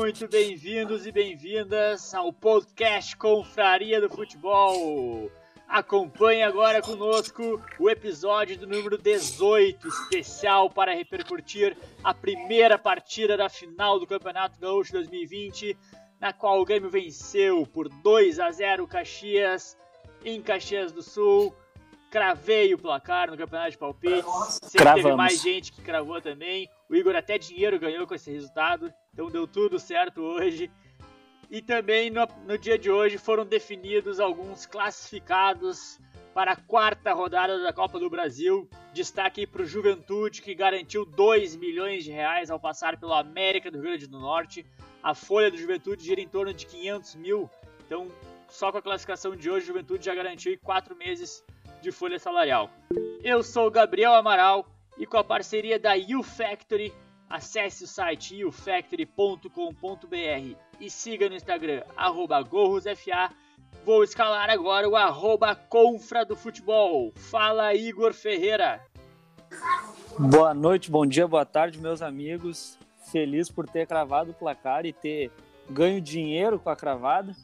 [0.00, 5.30] muito bem-vindos e bem-vindas ao podcast Confraria do Futebol.
[5.68, 13.50] Acompanhe agora conosco o episódio do número 18, especial para repercutir a primeira partida da
[13.50, 15.76] final do Campeonato Gaúcho 2020,
[16.18, 19.76] na qual o Grêmio venceu por 2 a 0 Caxias
[20.24, 21.54] em Caxias do Sul.
[22.10, 24.26] Cravei o placar no campeonato de palpite.
[24.62, 26.70] Sempre teve mais gente que cravou também.
[26.88, 28.90] O Igor até dinheiro ganhou com esse resultado.
[29.12, 30.70] Então deu tudo certo hoje.
[31.50, 35.98] E também no, no dia de hoje foram definidos alguns classificados
[36.32, 38.68] para a quarta rodada da Copa do Brasil.
[38.92, 43.78] Destaque para o Juventude, que garantiu 2 milhões de reais ao passar pelo América do
[43.78, 44.64] Rio Grande do Norte.
[45.02, 47.50] A folha do Juventude gira em torno de 500 mil.
[47.84, 48.06] Então,
[48.48, 51.44] só com a classificação de hoje, o Juventude já garantiu quatro meses
[51.82, 52.70] de folha salarial.
[53.24, 54.66] Eu sou o Gabriel Amaral
[54.96, 56.92] e com a parceria da U Factory,
[57.30, 61.84] acesse o site ufactory.com.br e siga no Instagram
[62.48, 63.32] gorrosfa.
[63.86, 67.12] Vou escalar agora o arroba Confra do Futebol.
[67.14, 68.84] Fala Igor Ferreira.
[70.18, 72.76] Boa noite, bom dia, boa tarde, meus amigos.
[73.12, 75.30] Feliz por ter cravado o placar e ter
[75.70, 77.34] ganho dinheiro com a cravada,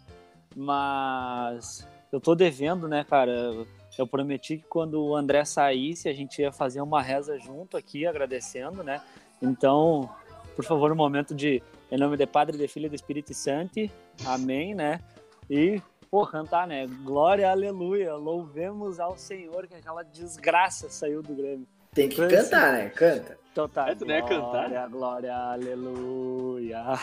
[0.55, 3.67] mas eu tô devendo, né, cara?
[3.97, 8.07] Eu prometi que quando o André saísse, a gente ia fazer uma reza junto aqui,
[8.07, 9.01] agradecendo, né?
[9.41, 10.09] Então,
[10.55, 13.89] por favor, um momento de em nome do Padre, do Filho e do Espírito Santo.
[14.25, 15.01] Amém, né?
[15.49, 16.87] E, pô, cantar, né?
[17.05, 21.67] Glória, aleluia, louvemos ao Senhor, que aquela desgraça saiu do Grêmio.
[21.95, 22.89] Tem que cantar, né?
[22.91, 23.39] Canta.
[23.53, 23.89] Então tá.
[23.89, 24.69] É, tu não é cantar?
[24.69, 26.99] Glória, glória, aleluia.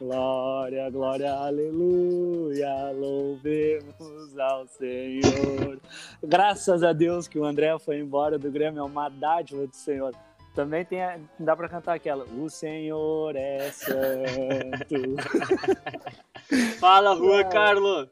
[0.00, 5.80] Glória, glória, aleluia, louvemos ao Senhor.
[6.22, 10.14] Graças a Deus que o André foi embora do Grêmio, é uma dádiva do Senhor.
[10.54, 14.94] Também tem, a- dá pra cantar aquela, o Senhor é santo.
[16.80, 17.44] Fala, Juan É.
[17.44, 18.08] Carlos.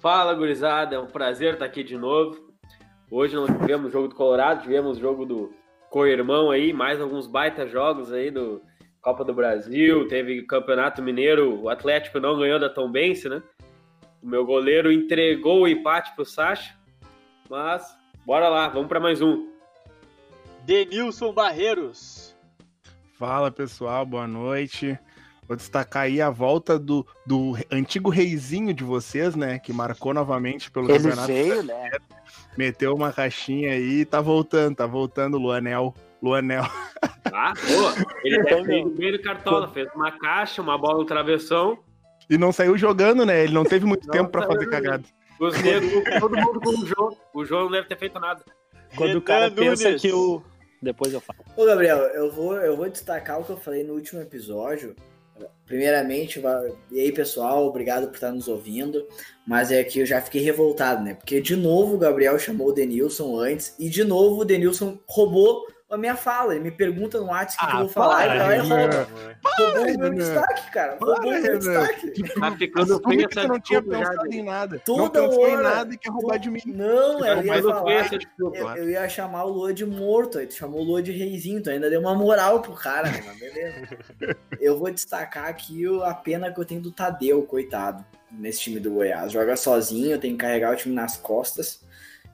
[0.00, 2.48] Fala, gurizada, é um prazer estar aqui de novo.
[3.10, 5.52] Hoje não tivemos jogo do Colorado, tivemos jogo do
[5.90, 8.62] co-irmão aí, mais alguns baita jogos aí do
[9.00, 13.42] Copa do Brasil, teve Campeonato Mineiro, o Atlético não ganhou da Tombense, né?
[14.22, 16.76] O meu goleiro entregou o empate pro Sacha,
[17.48, 17.96] mas
[18.26, 19.48] bora lá, vamos para mais um.
[20.68, 22.36] Denilson Barreiros.
[23.18, 24.98] Fala pessoal, boa noite.
[25.48, 29.58] Vou destacar aí a volta do, do antigo reizinho de vocês, né?
[29.58, 31.26] Que marcou novamente pelo Ele campeonato.
[31.28, 31.90] veio, né?
[32.54, 35.94] Meteu uma caixinha aí e tá voltando, tá voltando Luanel.
[36.22, 36.64] Luanel.
[37.22, 37.54] Tá?
[37.54, 41.78] Pô, ele deve ter ido bem no cartola, fez uma caixa, uma bola no travessão,
[42.28, 43.42] E não saiu jogando, né?
[43.44, 45.04] Ele não teve muito Não tempo pra saiu fazer cagada.
[45.40, 47.16] os negros, todo mundo com o João.
[47.32, 48.44] O João não deve ter feito nada.
[48.94, 50.02] Quando Renan o cara pensa Nunes.
[50.02, 50.42] que o...
[50.80, 51.40] Depois eu falo.
[51.56, 54.94] Ô, Gabriel, eu vou, eu vou destacar o que eu falei no último episódio.
[55.66, 56.40] Primeiramente,
[56.90, 59.06] e aí, pessoal, obrigado por estar nos ouvindo.
[59.46, 61.14] Mas é que eu já fiquei revoltado, né?
[61.14, 65.66] Porque de novo o Gabriel chamou o Denilson antes e de novo o Denilson roubou
[65.90, 66.54] a minha fala.
[66.54, 68.68] Ele me pergunta no WhatsApp o que, que eu vou falar e vai lá e
[68.68, 69.08] rouba.
[69.44, 70.98] Roubou o meu destaque, cara.
[71.00, 71.58] Roubou o meu Renan.
[71.58, 72.10] destaque.
[72.40, 74.76] Tá ficando que essa não tinha pensado em nada?
[74.76, 75.62] não Toda em hora.
[75.62, 76.60] nada e quer roubar de mim.
[76.66, 78.10] Não, eu ia não falar.
[78.76, 81.70] Eu, ia chamar o Lua de morto, aí tu chamou o Lua de reizinho, tu
[81.70, 83.22] ainda deu uma moral pro cara, né?
[83.24, 83.88] Mas beleza.
[84.60, 88.90] Eu vou destacar aqui a pena que eu tenho do Tadeu, coitado, nesse time do
[88.90, 89.32] Goiás.
[89.32, 91.80] Joga sozinho, tem que carregar o time nas costas.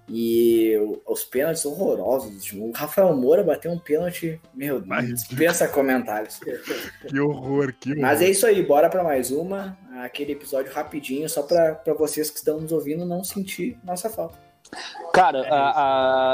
[0.09, 0.75] E
[1.07, 2.53] os pênaltis horrorosos.
[2.53, 6.39] O Rafael Moura bateu um pênalti, meu Deus, dispensa comentários.
[7.09, 8.03] Que horror, que horror.
[8.03, 9.77] Mas é isso aí, bora pra mais uma.
[10.03, 14.39] Aquele episódio rapidinho, só pra, pra vocês que estão nos ouvindo não sentir nossa falta.
[15.13, 15.71] Cara, É a-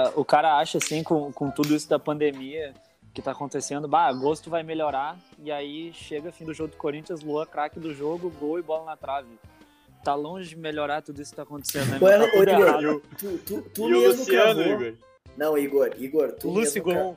[0.06, 2.72] a- o cara acha assim, com, com tudo isso da pandemia
[3.12, 7.20] que tá acontecendo, bah, agosto vai melhorar, e aí chega fim do jogo do Corinthians,
[7.22, 9.28] Lua, craque do jogo, gol e bola na trave.
[10.04, 11.98] Tá longe de melhorar tudo isso que tá acontecendo, né?
[11.98, 13.02] Tá ô, tudo Igor, errado.
[13.18, 14.82] Tu, tu, tu e o mesmo Luciano, cravou.
[14.86, 14.94] Igor.
[15.36, 17.16] Não, Igor, Igor, tu Lúcio mesmo,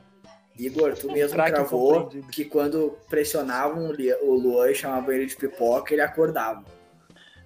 [0.58, 3.90] Igor, tu mesmo Craque cravou que quando pressionavam
[4.22, 6.62] o Luan e chamavam ele de pipoca, ele acordava.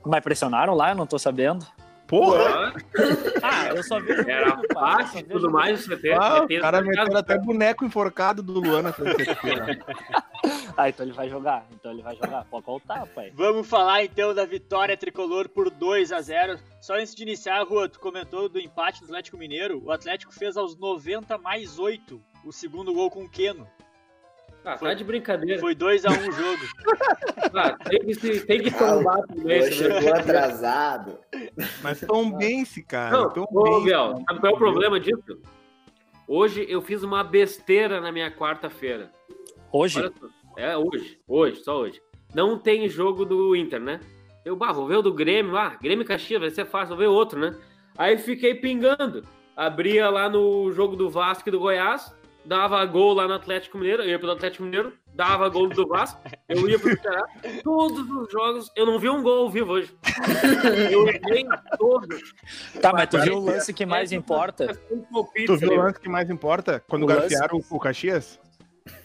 [0.04, 1.64] mas pressionaram lá, eu não tô sabendo.
[2.08, 2.72] Porra!
[3.40, 6.82] Ah, eu só vejo Era só fácil e tudo mais, você tem, Ah, o cara
[6.84, 7.18] casa.
[7.20, 9.78] até boneco enforcado do Luan na terça-feira.
[10.76, 12.44] Ah, então ele vai jogar, então ele vai jogar.
[12.44, 13.32] Pode voltar, pai.
[13.34, 17.88] Vamos falar então da vitória tricolor por 2 a 0 Só antes de iniciar, Rua,
[17.88, 19.82] tu comentou do empate do Atlético Mineiro.
[19.84, 23.66] O Atlético fez aos 90 mais 8 o segundo gol com o Keno.
[24.64, 25.58] Ah, tá de brincadeira.
[25.60, 26.62] Foi 2 a 1 o jogo.
[27.54, 30.00] Ah, tem que, se- tem que Ah, tombar tudo isso, né?
[30.00, 31.18] chegou atrasado.
[31.82, 33.16] Mas Tom Bense, cara.
[33.16, 33.80] Não, Tom ô.
[33.80, 35.40] Biel, sabe qual é o problema disso?
[36.26, 39.10] Hoje eu fiz uma besteira na minha quarta-feira.
[39.72, 40.00] Hoje?
[40.56, 41.18] É, hoje.
[41.26, 42.00] Hoje, só hoje.
[42.34, 44.00] não tem jogo do Inter, né?
[44.44, 46.98] Eu, bah, vou ver o do Grêmio, ah, Grêmio e Caxias, vai ser fácil, vou
[46.98, 47.54] ver outro, né?
[47.96, 49.22] Aí fiquei pingando.
[49.56, 52.14] Abria lá no jogo do Vasco e do Goiás,
[52.44, 56.20] dava gol lá no Atlético Mineiro, eu ia pro Atlético Mineiro, dava gol do Vasco,
[56.48, 57.26] eu ia pro Ceará.
[57.64, 59.92] Todos os jogos, eu não vi um gol ao vivo hoje.
[60.92, 61.44] Eu vi
[61.76, 62.34] todos.
[62.80, 64.78] Tá, mas tu viu o lance que mais importa?
[65.46, 66.82] Tu viu o lance que mais importa?
[66.88, 68.38] Quando O garfiaram o Caxias?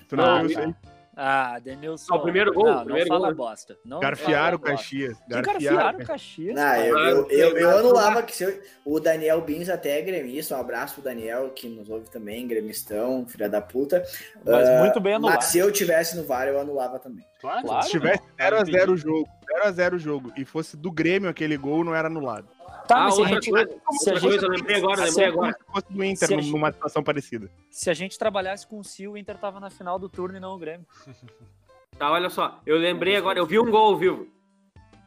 [0.08, 0.76] Tu não Ah, viu isso aí?
[1.16, 2.12] Ah, Denilson.
[2.14, 3.46] Ah, o primeiro gol, Não, o primeiro não fala gol.
[3.48, 3.78] bosta.
[3.86, 4.60] Não Garfiaram o.
[4.60, 5.18] Caxias.
[5.28, 6.56] Garfiaram o Caxias?
[6.56, 10.58] Não, eu, eu, eu, eu anulava que se eu- o Daniel Bins até é gremista,
[10.58, 14.04] um abraço pro Daniel, que nos ouve também, gremistão, filha da puta.
[14.44, 15.36] Mas Ah, muito bem anulado.
[15.36, 17.24] Mas se eu tivesse no VAR, eu anulava também.
[17.40, 17.62] Claro.
[17.68, 17.84] Claro.
[17.84, 19.30] Se tivesse Claro, 0x0 o jogo,
[19.66, 22.48] 0x0 o jogo, e fosse do Grêmio aquele gol, não era anulado.
[22.88, 24.76] Tá, Ah, mas se a outra gente, coisa, se a outra gente- coisa, eu lembrei
[24.78, 25.54] agora, se lembrei agora.
[25.54, 27.50] Se fosse do Inter, gente- numa situação parecida.
[27.70, 30.40] se a gente trabalhasse com o Sil, o Inter tava na final do turno e
[30.40, 30.86] não o Grêmio.
[31.98, 32.60] Tá, olha só.
[32.66, 34.28] Eu lembrei agora, eu vi um gol ao vivo.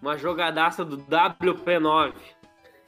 [0.00, 2.12] Uma jogadaça do WP9.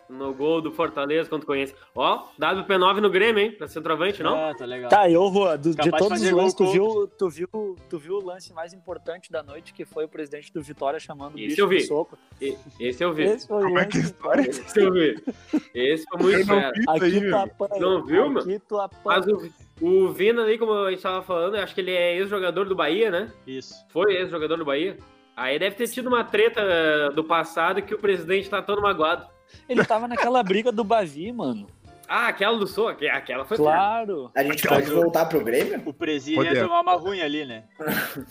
[0.08, 1.74] No gol do Fortaleza, quando conhece.
[1.94, 3.52] Ó, WP9 no Grêmio, hein?
[3.52, 4.34] Pra centroavante, não?
[4.34, 4.88] Ah, tá legal.
[4.88, 8.24] Tá, eu, Rua, do- de todos os lances, tu viu, tu, viu, tu viu o
[8.24, 11.60] lance mais importante da noite, que foi o presidente do Vitória chamando o Esse bicho
[11.60, 11.76] eu vi.
[11.76, 12.18] de soco.
[12.40, 13.24] E- Esse eu vi.
[13.24, 14.40] Esse foi o Como é que é história?
[14.48, 15.14] Esse eu vi.
[15.74, 16.72] Esse foi muito fera.
[16.88, 17.80] Aqui tu apanha.
[17.80, 18.42] Não viu, meu?
[18.42, 19.00] Aqui tu apanha.
[19.04, 19.50] Mas o,
[19.86, 22.74] o Vina ali, como a gente tava falando, eu acho que ele é ex-jogador do
[22.74, 23.30] Bahia, né?
[23.46, 23.74] Isso.
[23.90, 24.96] Foi ex-jogador do Bahia.
[25.36, 29.24] Aí deve ter tido uma treta eh, do passado que o presidente tá todo magoado.
[29.68, 31.66] Ele tava naquela briga do Bavi, mano.
[32.08, 33.58] Ah, aquela do Sou, aque- aquela foi.
[33.58, 34.30] Claro.
[34.34, 35.82] A gente pode voltar pro Grêmio?
[35.84, 37.64] O presídio ia tomar uma ruim ali, né?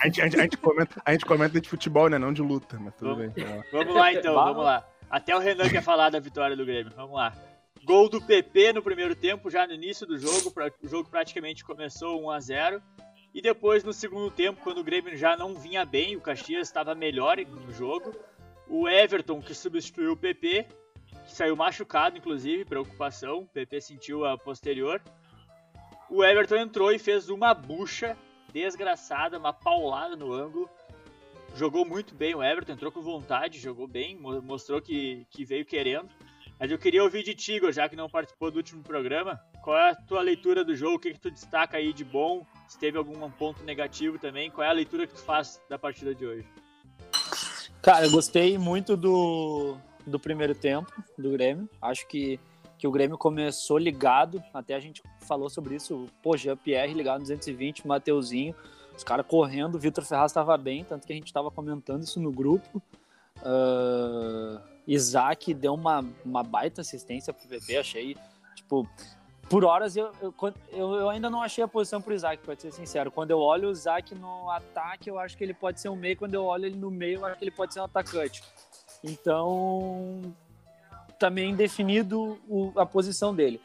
[0.02, 2.18] A gente, a, gente, a, gente comenta, a gente comenta de futebol, né?
[2.18, 3.34] Não de luta, mas tudo Vamos.
[3.34, 3.46] bem.
[3.72, 4.50] Vamos lá então, Vamos.
[4.50, 4.84] vamos lá.
[5.10, 6.92] Até o Renan quer falar da vitória do Grêmio.
[6.96, 7.34] Vamos lá.
[7.86, 10.52] Gol do PP no primeiro tempo, já no início do jogo.
[10.84, 12.82] O jogo praticamente começou 1 a 0
[13.34, 16.96] E depois, no segundo tempo, quando o Grêmio já não vinha bem, o Caxias estava
[16.96, 18.12] melhor no jogo.
[18.68, 20.66] O Everton, que substituiu o PP,
[21.28, 23.40] que saiu machucado, inclusive, preocupação.
[23.40, 25.02] O PP sentiu a posterior.
[26.10, 28.18] O Everton entrou e fez uma bucha
[28.52, 30.70] desgraçada, uma paulada no ângulo
[31.56, 35.66] jogou muito bem o Everton, entrou com vontade, jogou bem, mo- mostrou que, que veio
[35.66, 36.08] querendo.
[36.60, 39.40] Mas eu queria ouvir de ti, Igor, já que não participou do último programa.
[39.64, 40.96] Qual é a tua leitura do jogo?
[40.96, 42.46] O que, que tu destaca aí de bom?
[42.68, 44.50] Se teve algum ponto negativo também?
[44.52, 46.48] Qual é a leitura que tu faz da partida de hoje?
[47.82, 51.70] Cara, eu gostei muito do, do primeiro tempo do Grêmio.
[51.82, 52.40] Acho que,
[52.78, 54.42] que o Grêmio começou ligado.
[54.54, 56.08] Até a gente falou sobre isso.
[56.24, 58.56] Pô, Jean-Pierre ligado no 220, Mateuzinho.
[58.96, 59.76] Os caras correndo.
[59.76, 62.82] O Vitor Ferraz estava bem, tanto que a gente estava comentando isso no grupo.
[63.44, 68.18] Ah, Isaac deu uma, uma baita assistência pro PP, achei.
[68.56, 68.88] Tipo,
[69.50, 73.12] por horas eu, eu, eu ainda não achei a posição pro Isaac, pra ser sincero.
[73.12, 76.18] Quando eu olho o Isaac no ataque, eu acho que ele pode ser um meio.
[76.18, 78.42] Quando eu olho ele no meio, eu acho que ele pode ser um atacante.
[79.04, 80.22] Então,
[81.20, 83.62] também definido o- a posição dele.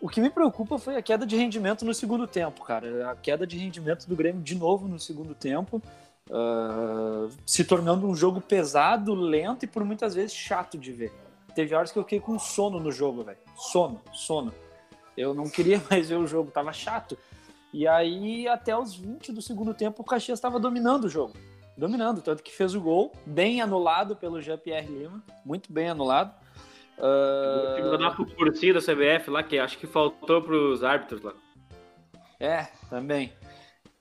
[0.00, 3.10] O que me preocupa foi a queda de rendimento no segundo tempo, cara.
[3.10, 5.80] A queda de rendimento do Grêmio de novo no segundo tempo.
[6.34, 11.12] ah, se tornando um jogo pesado, lento e por muitas vezes chato de ver.
[11.54, 13.36] Teve horas que eu fiquei com sono no jogo, velho.
[13.56, 14.54] Sono, sono.
[15.16, 17.18] Eu não queria mais ver o jogo, tava chato.
[17.72, 21.34] E aí, até os 20 do segundo tempo, o Caxias estava dominando o jogo.
[21.82, 25.20] Dominando, tanto que fez o gol, bem anulado pelo Jean-Pierre Lima.
[25.44, 26.32] Muito bem anulado.
[26.96, 31.20] Ah, Tem que mandar pro cursinho da CBF lá, que acho que faltou pros árbitros
[31.22, 31.32] lá.
[32.38, 33.32] É, também.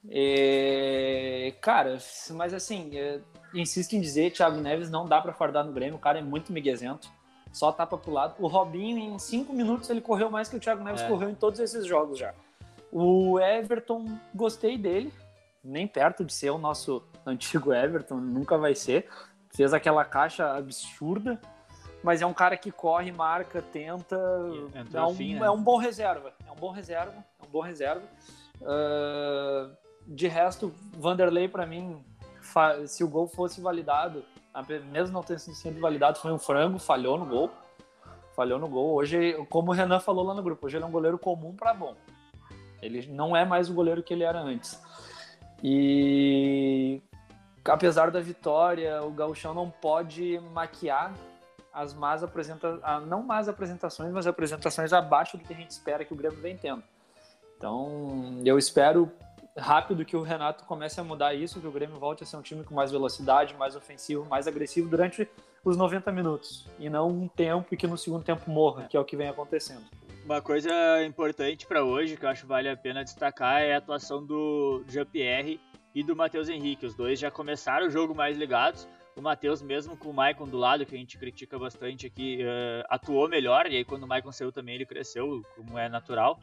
[0.07, 1.97] É, cara,
[2.35, 3.19] mas assim, é,
[3.51, 6.53] insisto em dizer, Thiago Neves não dá pra fardar no Grêmio, o cara é muito
[6.53, 7.09] miguezento,
[7.51, 8.35] só tapa pro lado.
[8.37, 11.07] O Robinho, em cinco minutos, ele correu mais que o Thiago Neves É.
[11.07, 12.31] correu em todos esses jogos já.
[12.91, 15.11] O Everton, gostei dele,
[15.63, 19.07] nem perto de ser o nosso antigo Everton, nunca vai ser.
[19.53, 21.39] Fez aquela caixa absurda,
[22.03, 24.17] mas é um cara que corre, marca, tenta.
[24.93, 25.45] É um, fim, né?
[25.45, 26.33] é um bom reserva.
[26.47, 27.23] É um bom reserva.
[27.39, 28.03] É um bom reserva.
[28.63, 29.69] Ah,
[30.07, 32.03] de resto, Vanderlei, para mim,
[32.87, 34.23] se o gol fosse validado,
[34.91, 37.51] mesmo não tendo sido validado, foi um frango, falhou no gol.
[38.35, 38.95] Falhou no gol.
[38.95, 41.73] Hoje, como o Renan falou lá no grupo, hoje ele é um goleiro comum para
[41.73, 41.95] bom.
[42.81, 44.81] Ele não é mais o goleiro que ele era antes.
[45.63, 47.01] E
[47.65, 51.13] apesar da vitória, o Gauchão não pode maquiar
[51.73, 56.13] as más apresentações, não más apresentações, mas apresentações abaixo do que a gente espera que
[56.13, 56.83] o Grêmio vem tendo.
[57.57, 59.11] Então, eu espero
[59.57, 62.41] rápido que o Renato comece a mudar isso, que o Grêmio volte a ser um
[62.41, 65.29] time com mais velocidade, mais ofensivo, mais agressivo durante
[65.63, 68.99] os 90 minutos, e não um tempo e que no segundo tempo morra, que é
[68.99, 69.83] o que vem acontecendo.
[70.23, 73.77] Uma coisa importante pra hoje, que eu acho que vale a pena destacar, é a
[73.77, 75.59] atuação do Jean-Pierre
[75.95, 76.85] e do Matheus Henrique.
[76.85, 78.87] Os dois já começaram o jogo mais ligados.
[79.15, 82.85] O Matheus, mesmo com o Maicon do lado, que a gente critica bastante aqui, uh,
[82.89, 83.65] atuou melhor.
[83.69, 86.39] E aí, quando o Maicon saiu também, ele cresceu, como é natural.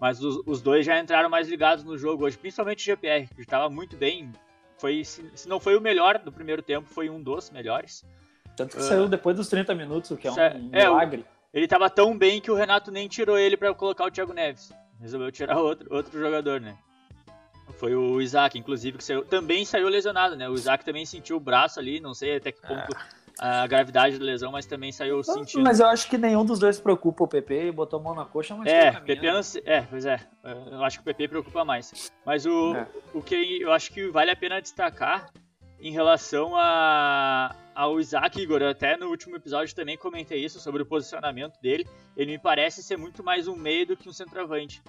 [0.00, 3.40] Mas os, os dois já entraram mais ligados no jogo hoje, principalmente o GPR, que
[3.40, 4.30] estava muito bem.
[4.76, 8.04] Foi, se, se, não foi o melhor do primeiro tempo, foi um dos melhores.
[8.56, 11.24] Tanto que uh, saiu depois dos 30 minutos, o que é um, um é, milagre.
[11.52, 14.72] Ele estava tão bem que o Renato nem tirou ele para colocar o Thiago Neves.
[15.00, 16.76] Resolveu tirar outro, outro jogador, né?
[17.78, 20.48] Foi o Isaac, inclusive, que saiu, também saiu lesionado, né?
[20.48, 22.94] O Isaac também sentiu o braço ali, não sei até que ponto
[23.38, 25.64] a gravidade da lesão, mas também saiu sentindo.
[25.64, 28.26] Mas eu acho que nenhum dos dois preocupa o PP e botou a mão na
[28.26, 30.20] coxa, mas É, PP não, é, pois é.
[30.70, 32.12] Eu acho que o PP preocupa mais.
[32.24, 32.86] Mas o, é.
[33.14, 35.30] o que eu acho que vale a pena destacar
[35.80, 40.86] em relação a, ao Isaac Igor, até no último episódio também comentei isso sobre o
[40.86, 41.86] posicionamento dele.
[42.16, 44.82] Ele me parece ser muito mais um meio do que um centroavante.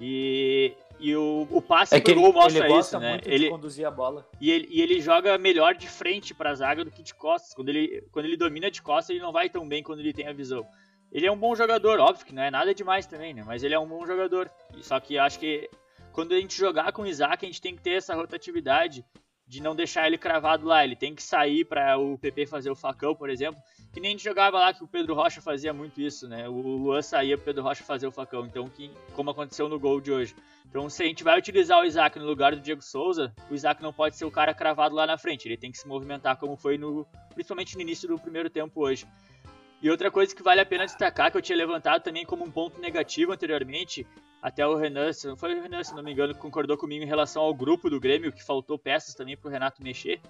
[0.00, 3.20] E, e o, o passe é pro gol mostra ele isso, né?
[3.24, 4.26] ele conduzir a bola.
[4.40, 7.52] E ele, e ele joga melhor de frente para a zaga do que de costas.
[7.52, 10.26] Quando ele, quando ele domina de costas, ele não vai tão bem quando ele tem
[10.26, 10.66] a visão.
[11.12, 13.42] Ele é um bom jogador, óbvio que não é nada demais também, né?
[13.44, 14.48] Mas ele é um bom jogador.
[14.80, 15.68] Só que acho que
[16.12, 19.04] quando a gente jogar com o Isaac, a gente tem que ter essa rotatividade
[19.50, 20.84] de não deixar ele cravado lá.
[20.84, 23.60] Ele tem que sair para o PP fazer o facão, por exemplo.
[23.92, 26.48] Que nem a gente jogava lá que o Pedro Rocha fazia muito isso, né?
[26.48, 28.46] O Luan saía o Pedro Rocha fazer o facão.
[28.46, 30.36] Então, que, como aconteceu no gol de hoje.
[30.68, 33.82] Então, se a gente vai utilizar o Isaac no lugar do Diego Souza, o Isaac
[33.82, 35.48] não pode ser o cara cravado lá na frente.
[35.48, 37.04] Ele tem que se movimentar como foi no,
[37.34, 39.04] principalmente no início do primeiro tempo hoje.
[39.82, 42.50] E outra coisa que vale a pena destacar, que eu tinha levantado também como um
[42.50, 44.06] ponto negativo anteriormente,
[44.42, 47.42] até o Renan, não foi o Renan, se não me engano, concordou comigo em relação
[47.42, 50.20] ao grupo do Grêmio, que faltou peças também para o Renato mexer.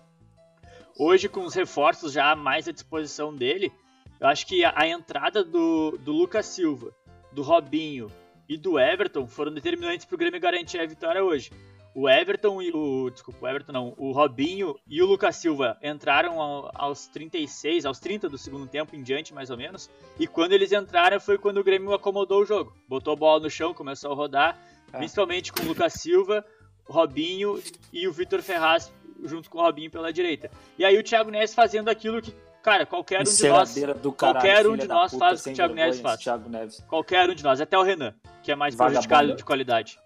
[0.96, 3.72] Hoje, com os reforços já mais à disposição dele,
[4.20, 6.94] eu acho que a, a entrada do, do Lucas Silva,
[7.32, 8.10] do Robinho
[8.48, 11.50] e do Everton foram determinantes para o Grêmio garantir a vitória hoje
[11.94, 13.10] o Everton e o.
[13.10, 13.94] Desculpa, o Everton não.
[13.96, 16.40] O Robinho e o Lucas Silva entraram
[16.74, 19.90] aos 36, aos 30 do segundo tempo em diante, mais ou menos.
[20.18, 22.72] E quando eles entraram foi quando o Grêmio acomodou o jogo.
[22.88, 24.58] Botou a bola no chão, começou a rodar.
[24.92, 24.98] É.
[24.98, 26.44] Principalmente com o Lucas Silva,
[26.88, 28.92] o Robinho e o Vitor Ferraz
[29.24, 30.50] junto com o Robinho pela direita.
[30.78, 33.74] E aí o Thiago Neves fazendo aquilo que Cara, qualquer um de nós.
[33.74, 36.20] Caralho, qualquer um de nós faz o que o Thiago Neves faz.
[36.20, 36.84] Thiago Neves.
[36.88, 39.08] Qualquer um de nós, até o Renan, que é mais Vagabundo.
[39.08, 39.98] prejudicado de qualidade.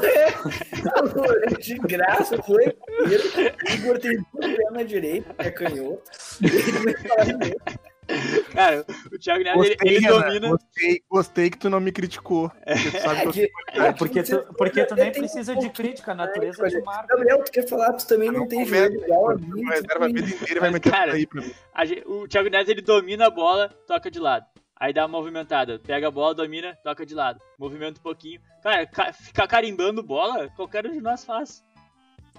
[0.00, 6.10] Ué, de graça, foi o Igor tem duas pernas direita, é canhoto.
[8.52, 10.48] Cara, o Thiago Neves, gostei, ele, ele domina.
[10.48, 12.50] Gostei, gostei, que tu não me criticou.
[12.50, 16.68] Porque, é, que, é, porque, tu, porque tu nem precisa um de crítica, a natureza
[16.68, 17.08] te marca.
[17.08, 19.64] Gabriel, tu quer falar, tu também não, não tem joelho igual a mim.
[19.64, 21.52] Reserva a vida inteira vai meter cara, aí pra mim.
[21.74, 24.46] A, o Thiago Neves, ele domina a bola, toca de lado.
[24.78, 27.40] Aí dá uma movimentada, pega a bola, domina, toca de lado.
[27.58, 28.40] Movimenta um pouquinho.
[28.62, 31.64] Cara, ca ficar carimbando bola, qualquer um de nós faz.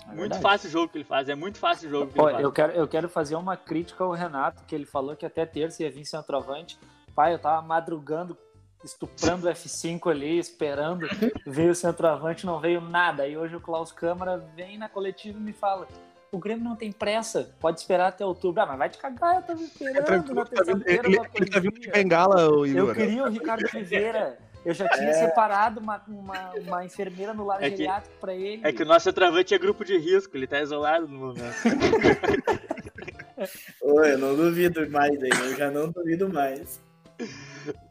[0.08, 2.28] É muito fácil o jogo que ele faz, é muito fácil o jogo que Pô,
[2.28, 2.44] ele faz.
[2.44, 5.82] Eu quero, eu quero fazer uma crítica ao Renato, que ele falou que até terça
[5.82, 6.78] ia vir centroavante.
[7.16, 8.38] Pai, eu tava madrugando,
[8.84, 11.08] estuprando o F5 ali, esperando.
[11.46, 13.28] Veio o centroavante, não veio nada.
[13.28, 15.88] E hoje o Klaus Câmara vem na coletiva e me fala:
[16.32, 18.62] o Grêmio não tem pressa, pode esperar até outubro.
[18.62, 19.98] Ah, mas vai te cagar, eu tava esperando.
[19.98, 22.90] É na tá vindo, ele, ele tá vindo de bengala, o Igor.
[22.90, 24.38] Eu queria o Ricardo Oliveira.
[24.66, 25.14] Eu já tinha é.
[25.14, 28.62] separado uma, uma, uma, enfermeira no lar é geriátrico pra ele.
[28.66, 31.56] É que o nosso travante é grupo de risco, ele tá isolado no momento.
[33.82, 36.82] Oi, eu não duvido mais aí, eu já não duvido mais.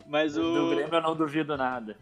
[0.06, 0.42] Mas o.
[0.42, 1.96] Do Grêmio eu não duvido nada.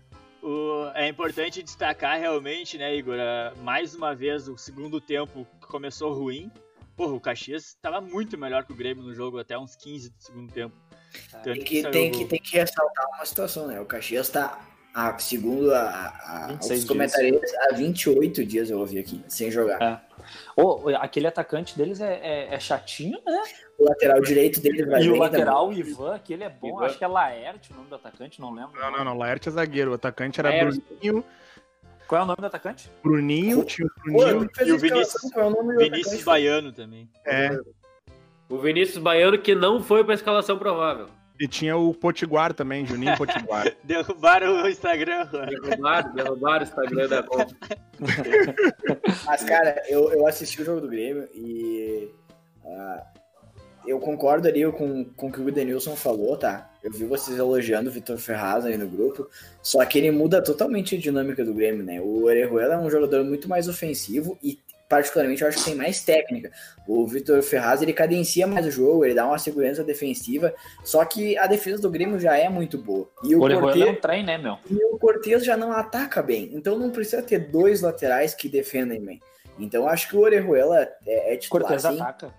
[0.45, 3.17] O, é importante destacar realmente, né, Igor?
[3.63, 6.53] Mais uma vez, o segundo tempo começou ruim.
[6.95, 10.23] Porra, o Caxias estava muito melhor que o Grêmio no jogo até uns 15 do
[10.23, 10.77] segundo tempo.
[11.43, 13.81] Tem que, que tem, que, tem que ressaltar uma situação, né?
[13.81, 14.61] O Caxias está,
[14.95, 19.83] a, segundo a, a, os comentaristas, há 28 dias eu ouvi aqui, sem jogar.
[19.83, 20.01] É.
[20.57, 23.43] Oh, aquele atacante deles é, é, é chatinho, né?
[23.77, 26.69] O lateral direito dele vai E o lateral, o Ivan, aquele é bom.
[26.69, 26.87] Ivan.
[26.87, 28.81] Acho que é Laerte o nome do atacante, não lembro.
[28.81, 29.19] Não, não, não.
[29.19, 29.91] Laerte é zagueiro.
[29.91, 30.81] O atacante era Laerte.
[30.81, 31.25] Bruninho.
[32.07, 32.91] Qual é o nome do atacante?
[33.03, 34.51] Bruninho, tinha o Bruninho.
[34.65, 37.11] e o Vinícius, o Vinícius Baiano também.
[37.27, 37.51] É.
[38.49, 41.09] O Vinícius Baiano que não foi para escalação provável.
[41.41, 43.75] E tinha o Potiguar também, Juninho Potiguar.
[43.83, 45.27] derrubaram o Instagram.
[45.27, 47.57] Derrubaram, derrubaram o Instagram da conta.
[49.27, 52.09] Mas, cara, eu, eu assisti o jogo do Grêmio e
[52.65, 53.03] uh,
[53.87, 56.71] eu concordo ali com, com o que o Denilson falou, tá?
[56.83, 59.29] Eu vi vocês elogiando o Vitor Ferraz aí no grupo,
[59.63, 62.01] só que ele muda totalmente a dinâmica do Grêmio, né?
[62.01, 66.03] O Orejuela é um jogador muito mais ofensivo e particularmente, eu acho que tem mais
[66.03, 66.51] técnica.
[66.87, 71.37] O Vitor Ferraz, ele cadencia mais o jogo, ele dá uma segurança defensiva, só que
[71.39, 73.09] a defesa do Grêmio já é muito boa.
[73.23, 74.59] E o, o Cortez, é um trem, né, meu?
[74.71, 79.01] E o Cortez já não ataca bem, então não precisa ter dois laterais que defendem
[79.01, 79.21] bem.
[79.59, 82.01] Então acho que o Orejuela é, é titular, Cortez sim.
[82.01, 82.35] ataca.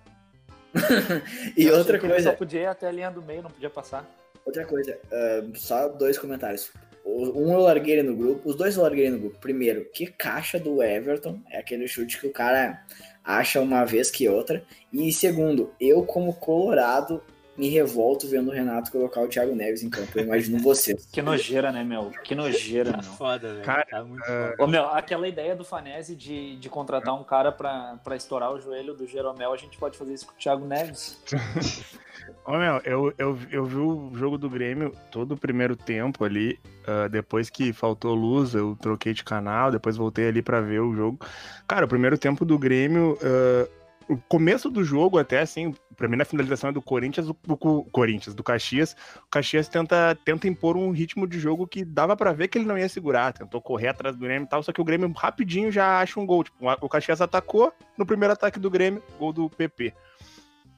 [1.56, 4.06] E Eu outra coisa, Só podia ir até a linha do meio, não podia passar.
[4.46, 6.72] outra coisa, ah, só dois comentários.
[7.06, 9.38] Um eu larguei ele no grupo, os dois eu larguei no grupo.
[9.40, 12.84] Primeiro, que caixa do Everton, é aquele chute que o cara
[13.24, 14.64] acha uma vez que outra.
[14.92, 17.22] E segundo, eu como colorado
[17.58, 20.12] me revolto vendo o Renato colocar o Thiago Neves em campo.
[20.16, 21.06] Eu imagino vocês.
[21.14, 22.12] Que nojeira, né, meu?
[22.24, 23.12] Que nojeira, Tá meu.
[23.14, 23.64] foda, velho.
[23.66, 24.56] Cara, tá muito foda.
[24.60, 28.60] Ô, meu, aquela ideia do Fanese de, de contratar um cara pra, pra estourar o
[28.60, 31.18] joelho do Jeromel, a gente pode fazer isso com o Thiago Neves.
[32.46, 36.60] Ô, meu, eu, eu, eu vi o jogo do Grêmio todo o primeiro tempo ali.
[36.86, 40.96] ah, depois que faltou luz, eu troquei de canal, depois voltei ali pra ver o
[40.96, 41.20] jogo.
[41.68, 43.18] Cara, o primeiro tempo do Grêmio.
[43.24, 43.68] ah,
[44.08, 47.58] o começo do jogo, até assim, pra mim na finalização é do Corinthians, do, do
[47.58, 48.96] Corinthians, do Caxias.
[49.26, 52.68] O Caxias tenta, tenta impor um ritmo de jogo que dava pra ver que ele
[52.68, 53.34] não ia segurar.
[53.34, 56.26] Tentou correr atrás do Grêmio e tal, só que o Grêmio rapidinho já acha um
[56.26, 56.44] gol.
[56.44, 59.94] Tipo, o Caxias atacou no primeiro ataque do Grêmio, gol do PP.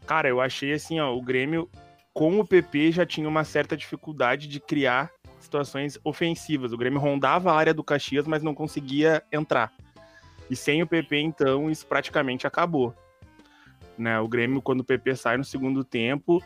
[0.07, 1.69] Cara, eu achei assim, ó, o Grêmio
[2.13, 6.71] com o PP já tinha uma certa dificuldade de criar situações ofensivas.
[6.71, 9.71] O Grêmio rondava a área do Caxias, mas não conseguia entrar.
[10.49, 12.95] E sem o PP, então, isso praticamente acabou.
[13.97, 14.17] Né?
[14.19, 16.41] O Grêmio, quando o PP sai no segundo tempo,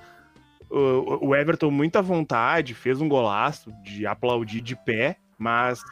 [0.70, 5.84] o Everton, muita vontade, fez um golaço de aplaudir de pé, mas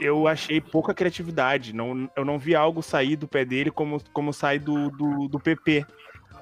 [0.00, 1.72] eu achei pouca criatividade.
[1.72, 5.38] Não, eu não vi algo sair do pé dele como, como sai do, do, do
[5.38, 5.86] PP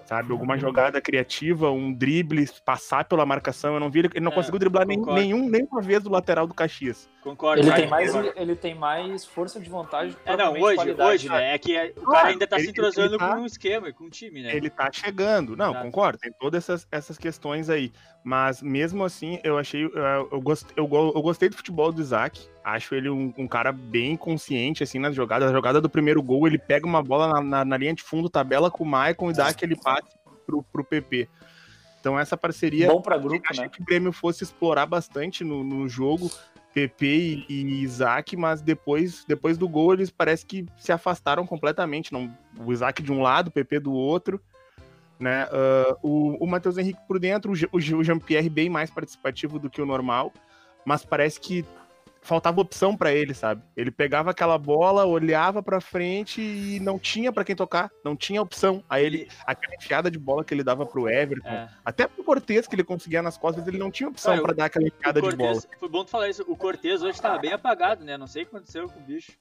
[0.04, 0.32] sabe?
[0.32, 3.74] Alguma jogada criativa, um drible, passar pela marcação.
[3.74, 6.46] Eu não vi ele, ele não É, conseguiu driblar nem, nenhum, nenhuma vez do lateral
[6.46, 7.08] do Caxias.
[7.22, 7.62] Concordo.
[7.62, 11.10] Ele tem, mais, ele tem mais força de vontade que É, não, hoje, qualidade.
[11.10, 11.54] hoje, né?
[11.54, 13.46] É que é- o Ah, cara ainda tá ele- se entrosando ele tá- com um
[13.46, 14.54] esquema, com um time, né?
[14.54, 15.56] Ele tá chegando.
[15.56, 15.84] Não, Exato.
[15.86, 17.90] concordo, tem todas essas, essas questões aí.
[18.22, 19.84] Mas mesmo assim, eu achei.
[19.84, 22.46] Eu, eu, gost, eu, eu gostei do futebol do Isaac.
[22.64, 25.50] Acho ele um, um cara bem consciente, assim, nas jogadas.
[25.50, 28.30] A jogada do primeiro gol, ele pega uma bola na, na- na linha de fundo,
[28.30, 30.08] tabela com o Maicon e dá aquele passe
[30.46, 31.28] pro, pro PP.
[32.00, 32.88] Então, essa parceria.
[32.88, 33.70] Bom pra grupo, achei né?
[33.70, 36.30] que o Grêmio fosse explorar bastante no, no jogo,
[36.72, 42.12] PP e, e Isaac, mas depois, depois do gol eles parece que se afastaram completamente.
[42.12, 44.40] Não, o Isaac de um lado, o PP do outro.
[45.20, 45.46] Né?
[45.52, 49.70] Ah, o, o Matheus Henrique por dentro, o, o, o Jean-Pierre bem mais participativo do
[49.70, 50.32] que o normal,
[50.84, 51.64] mas parece que
[52.24, 53.62] faltava opção pra ele, sabe?
[53.76, 58.42] Ele pegava aquela bola, olhava pra frente e não tinha pra quem tocar, não tinha
[58.42, 58.82] opção.
[58.88, 61.68] Aí ele, aquela enfiada de bola que ele dava pro Everton, É.
[61.84, 64.64] até pro Cortez, que ele conseguia nas costas, ele não tinha opção Cara, pra dar
[64.64, 65.60] aquela enfiada O de bola.
[65.78, 66.44] Foi bom tu falar isso.
[66.48, 68.16] O Cortez hoje tava bem apagado, né?
[68.16, 69.32] Não sei o que aconteceu com o bicho.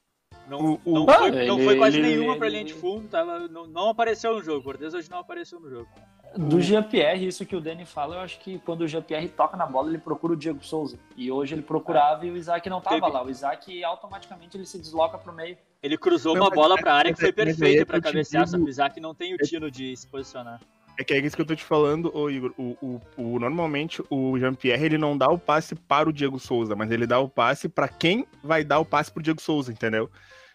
[0.46, 2.74] Não, O- o- não, Ah, foi, não foi quase ele- nenhuma pra ele- linha de
[2.74, 4.60] fundo, tava, não, não apareceu no jogo.
[4.60, 5.88] O Cortez hoje não apareceu no jogo.
[6.36, 9.66] Do Jean-Pierre, isso que o Dani fala, eu acho que quando o Jean-Pierre toca na
[9.66, 10.98] bola, ele procura o Diego Souza.
[11.16, 13.22] E hoje ele procurava e o Isaac não tava Teve- lá.
[13.24, 15.56] O Isaac automaticamente ele se desloca pro meio.
[15.82, 18.64] Ele cruzou Não, uma bola pra área que foi perfeita é te cabecear, só que
[18.64, 20.60] o Isaac não tem o tino de se posicionar.
[20.98, 22.52] É que é isso que eu tô te falando, ô Igor.
[22.56, 26.74] O, o, o- normalmente o Jean-Pierre ele não dá o passe para o Diego Souza,
[26.74, 30.08] mas ele dá o passe pra quem vai dar o passe pro Diego Souza, entendeu?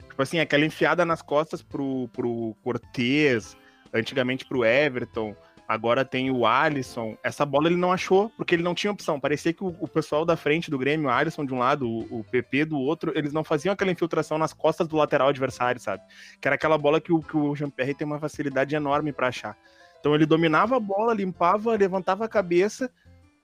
[0.09, 3.55] Tipo assim, aquela enfiada nas costas pro, pro Cortez,
[3.93, 5.35] antigamente pro Everton,
[5.69, 7.15] agora tem o Alisson.
[7.23, 9.19] Essa bola ele não achou, porque ele não tinha opção.
[9.19, 12.21] Parecia que o, o pessoal da frente do Grêmio, o Alisson de um lado, o,
[12.21, 16.01] o PP do outro, eles não faziam aquela infiltração nas costas do lateral adversário, sabe?
[16.41, 19.55] Que era aquela bola que o, que o Jean-Pierre tem uma facilidade enorme pra achar.
[19.99, 22.89] Então ele dominava a bola, limpava, levantava a cabeça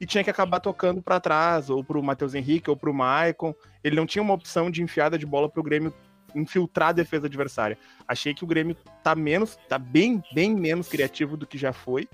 [0.01, 3.53] e tinha que acabar tocando pra trás, ou pro Matheus Henrique, ou pro Maicon.
[3.83, 5.93] Ele não tinha uma opção de enfiada de bola pro Grêmio
[6.35, 7.77] infiltrar a defesa adversária.
[8.07, 12.07] Achei que o Grêmio tá menos, tá bem, bem menos criativo do que já foi.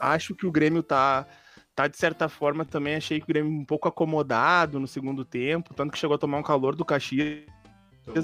[0.00, 1.26] Acho que o Grêmio tá,
[1.74, 5.74] tá de certa forma também achei que o Grêmio um pouco acomodado no segundo tempo,
[5.74, 7.44] tanto que chegou a tomar um calor do Caxias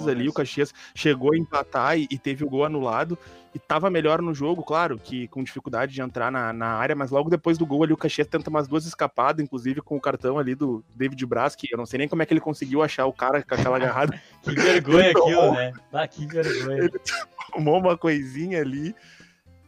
[0.08, 3.18] ali, o Caxias chegou a empatar e, e teve o gol anulado
[3.54, 7.10] e tava melhor no jogo, claro, que com dificuldade de entrar na, na área, mas
[7.10, 10.38] logo depois do gol ali o Caxias tenta umas duas escapadas, inclusive com o cartão
[10.38, 13.06] ali do David Braz, que eu não sei nem como é que ele conseguiu achar
[13.06, 15.72] o cara com aquela agarrada, Que vergonha aquilo, né?
[15.92, 16.90] Ah, que vergonha.
[17.52, 18.94] tomou uma coisinha ali.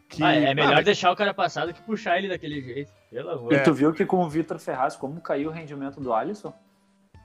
[0.09, 2.92] Que, Ah, é melhor Ah, deixar o cara passar do que puxar ele daquele jeito.
[3.11, 3.53] Pelo amor.
[3.53, 6.55] E tu viu que com o Vitor Ferraz, como caiu o rendimento do Alisson?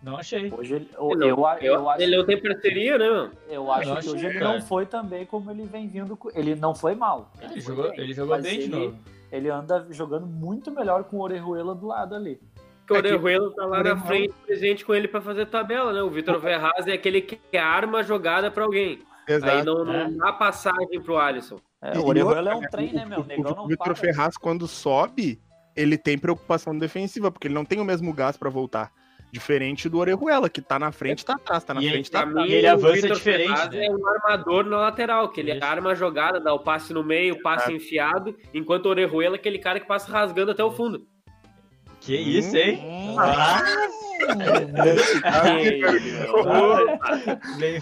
[0.01, 0.51] Não achei.
[0.51, 3.31] Hoje ele, eu, Ele eu, não- eu acho, Ele não tem parceria, né, mano?
[3.49, 4.53] eu acho Eu que hoje ele cara.
[4.53, 6.17] não foi também como ele vem vindo.
[6.33, 7.31] Ele não foi mal.
[7.41, 8.97] Ele foi jogou, bem, ele jogou bem de ele, novo.
[9.31, 12.39] Ele anda jogando muito melhor com o Orejuela do lado ali.
[12.87, 16.01] Porque o Orejuela tá lá na frente, presente com ele pra fazer tabela, né?
[16.01, 18.99] O Vitor Ferraz é aquele que arma a jogada pra alguém.
[19.27, 19.65] Aí Exato.
[19.65, 20.09] não, não É.
[20.09, 21.57] dá passagem pro Alisson.
[21.81, 23.19] É, o Orejuela é um trem, né, meu?
[23.19, 23.95] O negão O não Vitor para.
[23.95, 25.39] Ferraz, quando sobe,
[25.75, 28.91] ele tem preocupação defensiva, porque ele não tem o mesmo gás pra voltar.
[29.31, 32.19] Diferente do Orejuela, que tá na frente, tá atrás, tá na E frente, ele- tá
[32.21, 32.47] atrás.
[32.47, 33.85] mim, ele avança Vitor diferente, né?
[33.85, 35.63] É um armador na lateral, que ele Isso.
[35.63, 39.39] arma a jogada, dá o passe no meio, o passe enfiado, enquanto o Orejuela é
[39.39, 41.05] aquele cara que passa rasgando até o fundo.
[42.01, 42.79] Que isso, hein?
[42.83, 43.15] Hum.
[43.19, 43.61] Ah,
[47.59, 47.79] bem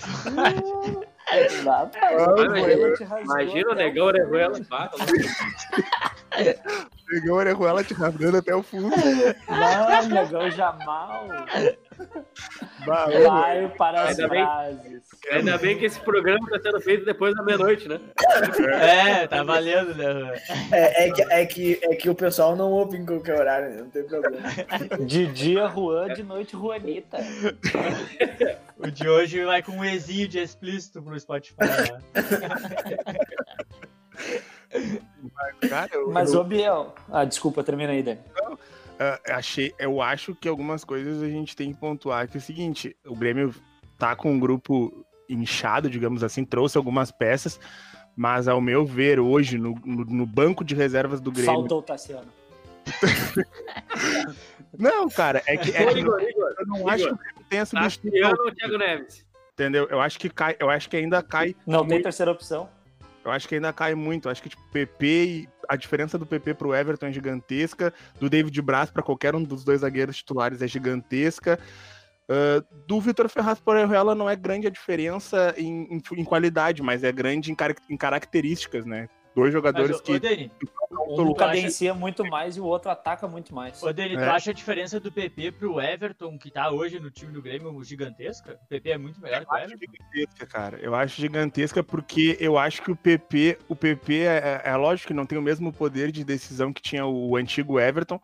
[3.21, 4.59] Imagina o negão Orejuela.
[4.71, 5.13] Ah, tá louco.
[7.07, 8.89] Pegou o Orejuela te rasgando até o fundo.
[8.89, 11.27] Não, negão Jamal.
[12.85, 15.01] Vai para as Ainda bem- frases.
[15.31, 17.99] Ainda bem que esse programa tá sendo feito depois da meia-noite, né?
[18.81, 20.39] É, tá valendo, né?
[20.71, 23.77] É, é, que, é, que, é que o pessoal não ouve em qualquer horário, né?
[23.81, 24.37] não tem problema.
[25.05, 27.17] De dia, Juan, de noite, Juanita.
[28.79, 31.55] O de hoje vai com um Ezinho de explícito pro Spotify.
[31.59, 31.99] né?
[35.67, 36.93] cara, eu, Mas, eu, ô Biel.
[37.11, 38.19] Ah, desculpa, termina aí, Dani.
[38.99, 42.41] Ah, achei, eu acho que algumas coisas a gente tem que pontuar que é o
[42.41, 43.53] seguinte, o Grêmio
[43.97, 47.59] tá com um grupo inchado, digamos assim, trouxe algumas peças,
[48.15, 51.51] mas ao meu ver, hoje, no, no, no banco de reservas do Grêmio.
[51.51, 52.31] Faltou o Tassiano.
[54.77, 57.65] Não, cara, é que, é que Igor, Igor, eu não acho que o Grêmio tenha
[57.65, 58.19] substituído.
[58.19, 59.25] Tassiano ou Thiago Neves?
[59.53, 59.87] Entendeu?
[59.89, 62.69] Eu acho que cai, eu acho que ainda cai Não tem terceira opção.
[63.25, 64.27] Eu acho que ainda cai muito.
[64.27, 68.29] Eu acho que tipo, PP e a diferença do PP pro Everton é gigantesca, do
[68.29, 71.59] David Braz para qualquer um dos dois zagueiros titulares é gigantesca.
[72.29, 76.81] Ah, do Vitor Ferraz por Orejuela não é grande a diferença em, em- em qualidade,
[76.83, 79.07] mas é grande em, carac- em características, né?
[79.37, 80.19] Dois Mas, jogadores ô, que.
[80.19, 80.51] Dani,
[81.09, 83.83] Um tu acha- cadencia muito mais e o outro ataca muito mais.
[83.83, 84.29] ô, Dani, tu É.
[84.29, 88.59] acha a diferença do PP pro Everton, que tá hoje no time do Grêmio, gigantesca?
[88.63, 89.93] O PP é muito melhor que o Eu acho Everton?
[89.93, 90.77] gigantesca, cara.
[90.81, 95.13] Eu acho gigantesca porque eu acho que o PP, o PP é, é lógico que
[95.13, 98.19] não tem o mesmo poder de decisão que tinha o antigo Everton,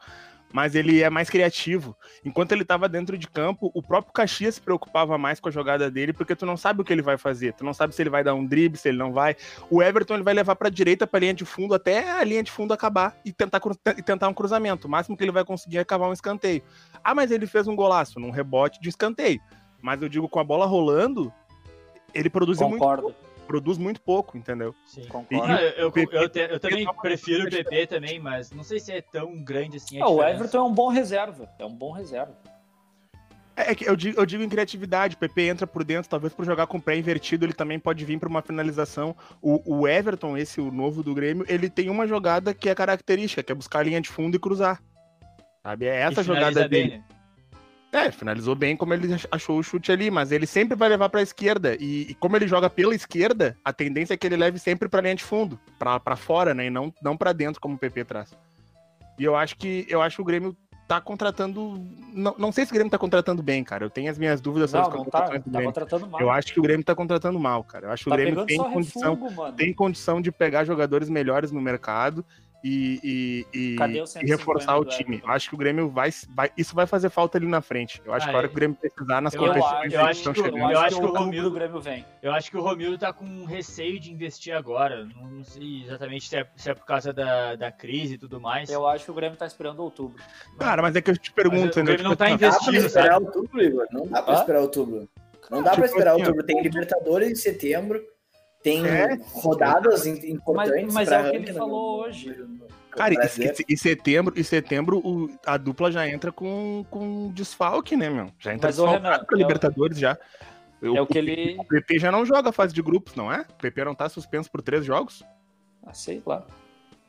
[0.54, 1.98] mas ele é mais criativo.
[2.24, 5.90] Enquanto ele estava dentro de campo, o próprio Caxias se preocupava mais com a jogada
[5.90, 8.12] dele, porque tu não sabe o que ele vai fazer, tu não sabe se ele
[8.12, 9.36] vai dar um drible, se ele não vai.
[9.70, 12.52] O Everton ele vai levar para direita, para linha de fundo, até a linha de
[12.52, 13.60] fundo acabar e tentar,
[13.98, 14.88] e tentar um cruzamento.
[14.88, 16.62] O máximo que ele vai conseguir é cavar um escanteio.
[17.04, 19.42] Ah, mas ele fez um golaço num rebote de escanteio.
[19.82, 21.34] Mas eu digo, com a bola rolando,
[22.14, 24.74] ele produziu muito, Concordo, produz muito pouco, entendeu?
[24.86, 25.06] Sim.
[25.08, 25.52] concordo.
[25.54, 27.50] Ah, eu, eu, eu te- eu também prefiro o.
[27.50, 30.24] PP também, mas não sei se é tão grande assim a Ah, o.
[30.24, 31.50] Everton é um bom reserva.
[31.60, 32.36] É um bom reserva.
[33.56, 36.34] É, é que eu digo, eu digo em criatividade, o PP entra por dentro, talvez
[36.34, 39.16] por jogar com o pé invertido, ele também pode vir para uma finalização.
[39.42, 43.44] O, o Everton, esse o novo do Grêmio, ele tem uma jogada que é característica,
[43.44, 44.82] que é buscar a linha de fundo e cruzar.
[45.62, 45.86] Sabe?
[45.86, 46.90] É essa jogada dele.
[46.90, 47.04] bem, né?
[47.94, 51.20] É, finalizou bem como ele achou o chute ali, mas ele sempre vai levar para
[51.20, 51.78] a esquerda.
[51.80, 55.02] E, e como ele joga pela esquerda, a tendência é que ele leve sempre para
[55.02, 58.36] linha de fundo, para fora, né, e não não para dentro como o PP traz.
[59.20, 61.80] E eu acho que eu acho que o Grêmio tá contratando,
[62.12, 63.86] não, não sei se o Grêmio tá contratando bem, cara.
[63.86, 65.22] Eu tenho as minhas dúvidas sobre Não, as não tá.
[65.22, 65.64] Tá Grêmio.
[65.66, 66.20] contratando mal.
[66.22, 67.88] Eu acho que o Grêmio tá contratando mal, cara.
[67.88, 71.52] Eu acho que tá o Grêmio tem condição, refugo, tem condição de pegar jogadores melhores
[71.52, 72.26] no mercado
[72.64, 75.22] e, e, e- Cadê o e 150 reforçar o time.
[75.24, 76.50] Eu acho que o Grêmio vai, vai.
[76.58, 78.02] Isso vai fazer falta ali na frente.
[78.06, 78.50] Eu acho Ah, que a hora é.
[78.50, 80.58] que o Grêmio precisar nas Eu Eu competições acho, eu que acho estão que o-
[80.72, 82.06] eu acho que o o Romildo- do Grêmio vem.
[82.22, 85.04] Eu acho que o Romildo tá com receio de investir agora.
[85.06, 88.40] Não, não sei exatamente se é, se é por causa da, da crise e tudo
[88.40, 88.70] mais.
[88.70, 90.24] Eu acho que o Grêmio tá esperando outubro.
[90.58, 91.94] Cara, mas é que eu te pergunto, Mas o entendeu?
[91.96, 93.26] Grêmio não tá Tipo, Dá pra investindo, esperar sabe?
[93.26, 93.86] outubro, Igor.
[93.92, 95.10] Não dá pra esperar outubro.
[95.52, 96.46] Não dá pra Tipo esperar assim, outubro.
[96.46, 98.02] Tem Libertadores em setembro.
[98.64, 99.20] Tem É.
[99.34, 100.94] rodadas im- importantes.
[100.94, 102.36] mas pra é o que ele falou no- hoje.
[102.92, 103.18] Cara, e,
[103.74, 108.30] e setembro, e setembro o- a dupla já entra com, com desfalque, né, meu?
[108.40, 110.18] Já entra Mas, ô, desfalcado é o- Libertadores já.
[110.82, 111.56] É o que ele.
[111.60, 113.42] O PP já não joga a fase de grupos, não é?
[113.50, 115.24] O PP não tá suspenso por três jogos?
[115.86, 116.46] Ah, sei lá.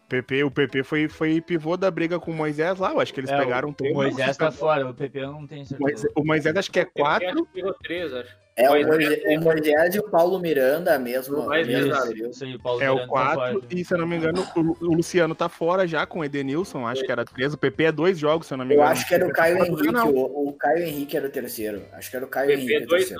[0.06, 3.12] O PP, o PP foi, foi pivô da briga com o Moisés lá, eu acho
[3.12, 3.92] que eles É, pegaram o, três.
[3.92, 5.80] o Moisés tá fora, o PP eu não tenho O certeza.
[5.80, 7.46] Moisés, o Moisés acho que é Eu acho quatro.
[7.46, 8.36] que pegou três, acho.
[8.56, 11.36] É, o Moisés- Moisés, o e o Paulo Miranda mesmo.
[11.38, 15.48] Paulo É o Miranda tá e se eu não me engano, o, o Luciano tá
[15.48, 17.52] fora já com o Edenilson, acho que era três.
[17.52, 18.92] O PP é dois jogos, se eu não me Eu engano.
[18.92, 19.90] acho que era o Caio Não, Henrique.
[19.92, 20.10] não.
[20.10, 21.82] O, o Caio Henrique era o terceiro.
[21.92, 22.84] Acho que era o Caio PP Henrique.
[22.84, 23.14] o dois.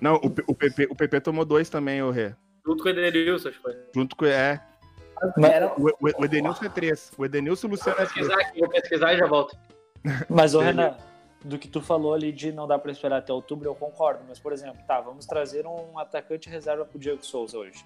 [0.00, 2.32] Não, o, PP, o PP tomou dois também, o Rê.
[2.66, 3.76] junto com o Edenilson, acho que foi.
[3.94, 4.26] Junto com.
[4.26, 4.60] É.
[5.44, 7.12] Era, O, o, Edenilson é três.
[7.16, 8.12] O Edenilson e o Luciano é três.
[8.26, 9.56] pesquisar aqui, vou pesquisar e já volto.
[10.28, 10.60] Mas, ô.
[10.60, 10.96] Renan,
[11.44, 14.20] do que tu falou ali de não dar pra esperar até outubro, eu concordo.
[14.28, 17.84] Mas, por exemplo, tá, vamos trazer um atacante reserva pro Diego Souza hoje.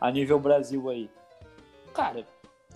[0.00, 1.10] A nível Brasil aí.
[1.92, 2.26] Cara,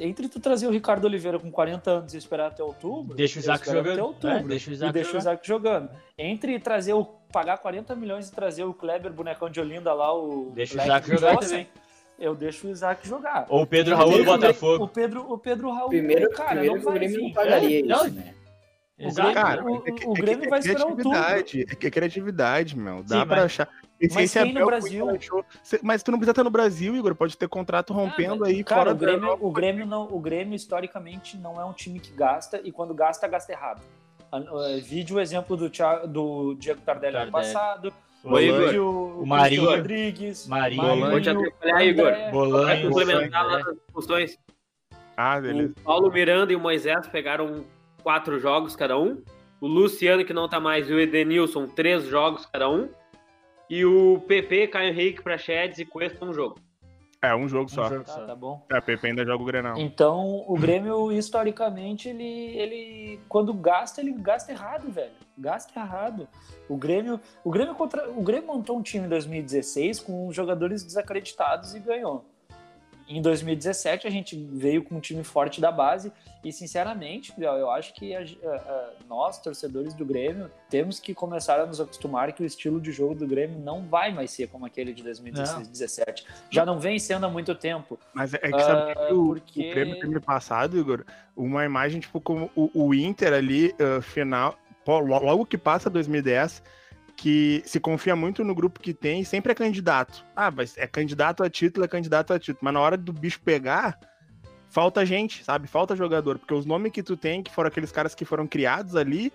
[0.00, 3.16] entre tu trazer o Ricardo Oliveira com 40 anos e esperar até outubro.
[3.16, 3.92] Deixa o Isaac jogando.
[3.92, 4.28] Até outubro.
[4.36, 5.20] É, deixa o e Isaac deixa o jogar.
[5.20, 5.90] Isaac jogando.
[6.16, 7.04] Entre trazer o.
[7.32, 10.52] pagar 40 milhões e trazer o Kleber, bonecão de Olinda lá, o.
[10.54, 11.68] Deixa o Black Isaac Johnson, jogar também.
[12.18, 13.46] Eu deixo o Isaac jogar.
[13.48, 14.88] Ou o Pedro Raul do Primeiro, O Botafogo.
[14.88, 18.06] Pedro, o Pedro Raul, primeiro, cara, primeiro não o Grêmio não pagaria É, não.
[18.06, 18.34] isso, né?
[19.00, 19.12] O.
[19.14, 21.10] Grêmio, Cara, o, é o é Grêmio é vai esperar o turno.
[21.10, 23.02] criatividade, É é criatividade, meu.
[23.04, 23.68] Dá Sim, pra mas- achar.
[24.00, 25.06] E se mas esse quem no Brasil?
[25.82, 27.14] Mas tu não precisa estar no Brasil, Igor.
[27.16, 31.36] Pode ter contrato rompendo aí Cara, fora o Grêmio, o, Grêmio não, o Grêmio, historicamente,
[31.36, 33.82] não é um time que gasta, e quando gasta, gasta errado.
[34.30, 37.52] A- a- Vide o exemplo do, Thiago, do Diego Tardelli ano Tardelli.
[37.54, 37.92] passado.
[38.22, 39.64] Ô, Igor, o, o Marinho.
[39.64, 40.46] Rodrigues.
[40.46, 41.10] Marinho.
[41.10, 42.12] Vou te atrapalhar, Igor.
[42.30, 44.38] Bolanho, complementar lá as discussões,
[45.16, 45.72] Ah, beleza.
[45.76, 47.64] o Paulo Miranda e o Moisés pegaram
[48.08, 49.22] quatro jogos cada um.
[49.60, 52.88] O Luciano, que não tá mais, e o Edenilson, três jogos cada um.
[53.68, 56.58] E o PP, Caio Henrique, Prachedes e Cuesta, um jogo.
[57.20, 57.84] É, um jogo só.
[57.84, 58.24] Um jogo Tá, só.
[58.24, 58.64] tá bom.
[58.72, 59.76] É, Pepe ainda joga o Grenal.
[59.76, 65.12] Então, o Grêmio, historicamente, ele, ele quando gasta, ele gasta errado, velho.
[65.36, 66.26] Gasta errado.
[66.66, 71.74] O Grêmio, o Grêmio contra, o Grêmio montou um time em 2016 com jogadores desacreditados
[71.74, 72.24] e ganhou.
[73.08, 76.12] Em 2017 a gente veio com um time forte da base
[76.44, 81.64] e sinceramente, eu acho que a- a- nós, torcedores do Grêmio, temos que começar a
[81.66, 84.92] nos acostumar que o estilo de jogo do Grêmio não vai mais ser como aquele
[84.92, 86.24] de 2016-17.
[86.50, 87.98] Já não vem sendo há muito tempo.
[88.12, 92.00] Mas é que sabe Ah, que o, porque- o Grêmio ano passado, Igor, uma imagem
[92.00, 96.62] tipo como o, o Inter ali, ah, final, logo que passa 2010,
[97.18, 100.24] que se confia muito no grupo que tem sempre é candidato.
[100.36, 102.60] Ah, mas é candidato a título, é candidato a título.
[102.62, 103.98] Mas na hora do bicho pegar,
[104.70, 105.66] falta gente, sabe?
[105.66, 106.38] Falta jogador.
[106.38, 109.32] Porque os nomes que tu tem, que foram aqueles caras que foram criados ali,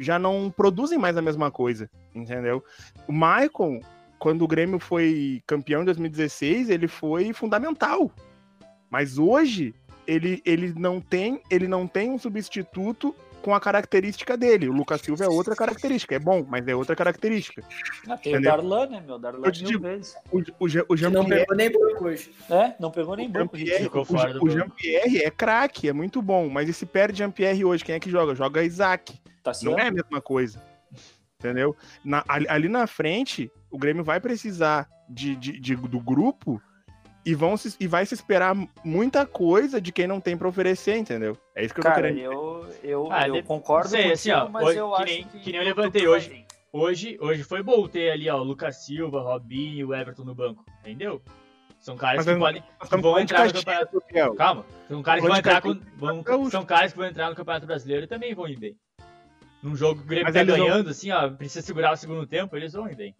[0.00, 2.64] já não produzem mais a mesma coisa, entendeu?
[3.06, 3.78] O Maicon,
[4.18, 8.10] quando o Grêmio foi campeão em 2016, ele foi fundamental.
[8.88, 9.74] Mas hoje
[10.06, 14.68] ele, ele não tem ele não tem um substituto com a característica dele.
[14.68, 17.62] O Lucas Silva é outra característica, é bom, mas é outra característica.
[18.08, 18.40] Ah, tem o?
[18.42, 19.18] Darlan, né, meu?
[19.18, 20.14] Darlan Eu te mil digo, vezes.
[20.32, 22.32] O, o, Jean- o Que não pegou nem banco hoje.
[22.48, 23.54] É, não pegou nem banco.
[23.56, 24.50] O Jean-.
[24.50, 28.10] Jean-Pierre é craque, é muito bom, mas e se perde Jean-Pierre hoje, quem é que
[28.10, 28.34] joga?
[28.34, 29.20] Joga Isaac.
[29.42, 30.62] Tá Não é a mesma coisa.
[31.38, 31.76] Entendeu?
[32.04, 36.62] Na- ali, ali na frente, o Grêmio vai precisar de, de- de- do grupo
[37.24, 38.54] e, vão se- e vai se esperar
[38.84, 41.36] muita coisa de quem não tem pra oferecer, entendeu?
[41.54, 42.18] É isso que eu tô Cara, querendo.
[42.20, 45.24] eu, eu, Ah, eu concordo sei, contigo, assim, ó, mas hoje- eu que acho nem-
[45.24, 45.38] que...
[45.40, 46.44] que nem eu levantei hoje.
[46.72, 50.34] Hoje, hoje foi bom ter ali, ó, o Lucas Silva, Robinho e o Everton no
[50.34, 51.20] banco, entendeu?
[51.78, 54.00] São caras Mas que podem, que vão entrar no campeonato.
[54.00, 54.34] Gabriel.
[54.36, 57.66] Calma, são caras que vão entrar com, vão- são caras que vão entrar no Campeonato
[57.66, 58.76] Brasileiro e também vão ir bem.
[59.62, 61.96] Num jogo que o Grêmio Mas tá eles vão- ganhando, assim, ó, precisa segurar o
[61.96, 63.14] segundo tempo, eles vão ir bem.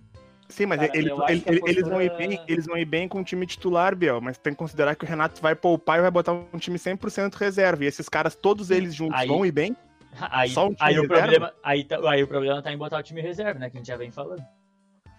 [0.48, 2.84] Sim, mas Cara, eles, eles- que a eles vão ir postura- bem, eles vão ir
[2.84, 5.98] bem com o time titular, Biel, mas tem que considerar que o Renato vai poupar
[5.98, 7.84] e vai botar um time 100% reserva.
[7.84, 9.74] E esses caras, todos eles juntos, Aí- vão ir bem?
[10.30, 11.22] Aí, Só um time aí, o reserva?
[11.22, 13.70] problema, aí, tá- aí o problema tá em botar o time reserva, né?
[13.70, 14.44] Que a gente já vem falando.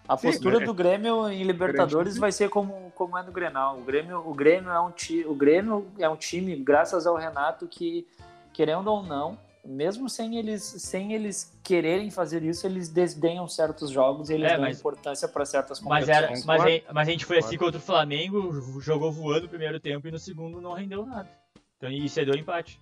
[0.06, 0.66] A Sim, postura né?
[0.66, 3.78] do Grêmio em Libertadores vai ser como, como é no Grenal.
[3.78, 7.66] O Grêmio, o Grêmio é um ti, o Grêmio é um time, graças ao Renato,
[7.66, 8.06] que
[8.52, 14.28] querendo ou não, mesmo sem eles, sem eles quererem fazer isso, eles desdenham certos jogos
[14.30, 16.46] e eles É, dão mas- importância para certas Mas, era, competições.
[16.60, 20.06] mas, a, mas a gente foi assim contra o Flamengo, jogou voando no primeiro tempo
[20.06, 21.28] e no segundo não rendeu nada.
[21.76, 22.80] Então, e cedeu o empate.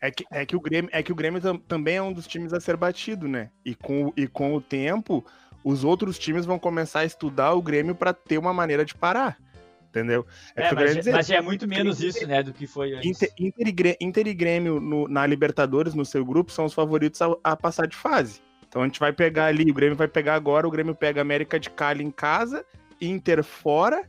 [0.00, 2.26] É que, é que o Grêmio, é que o Grêmio tam- também é um dos
[2.26, 3.50] times a ser batido, né?
[3.64, 5.24] E com, o- e com o tempo,
[5.64, 9.36] os outros times vão começar a estudar o Grêmio pra ter uma maneira de parar.
[9.90, 10.26] Entendeu?
[10.54, 11.12] É, É, mas, quero dizer.
[11.12, 13.08] mas é muito menos isso, né, do que foi antes.
[13.22, 13.66] Inter, Inter
[14.00, 17.56] e Inter e Grêmio no- na Libertadores, no seu grupo, são os favoritos a, a
[17.56, 18.40] passar de fase.
[18.68, 21.58] Então a gente vai pegar ali, o Grêmio vai pegar agora, o Grêmio pega América
[21.58, 22.64] de Cali em casa,
[23.00, 24.06] Inter fora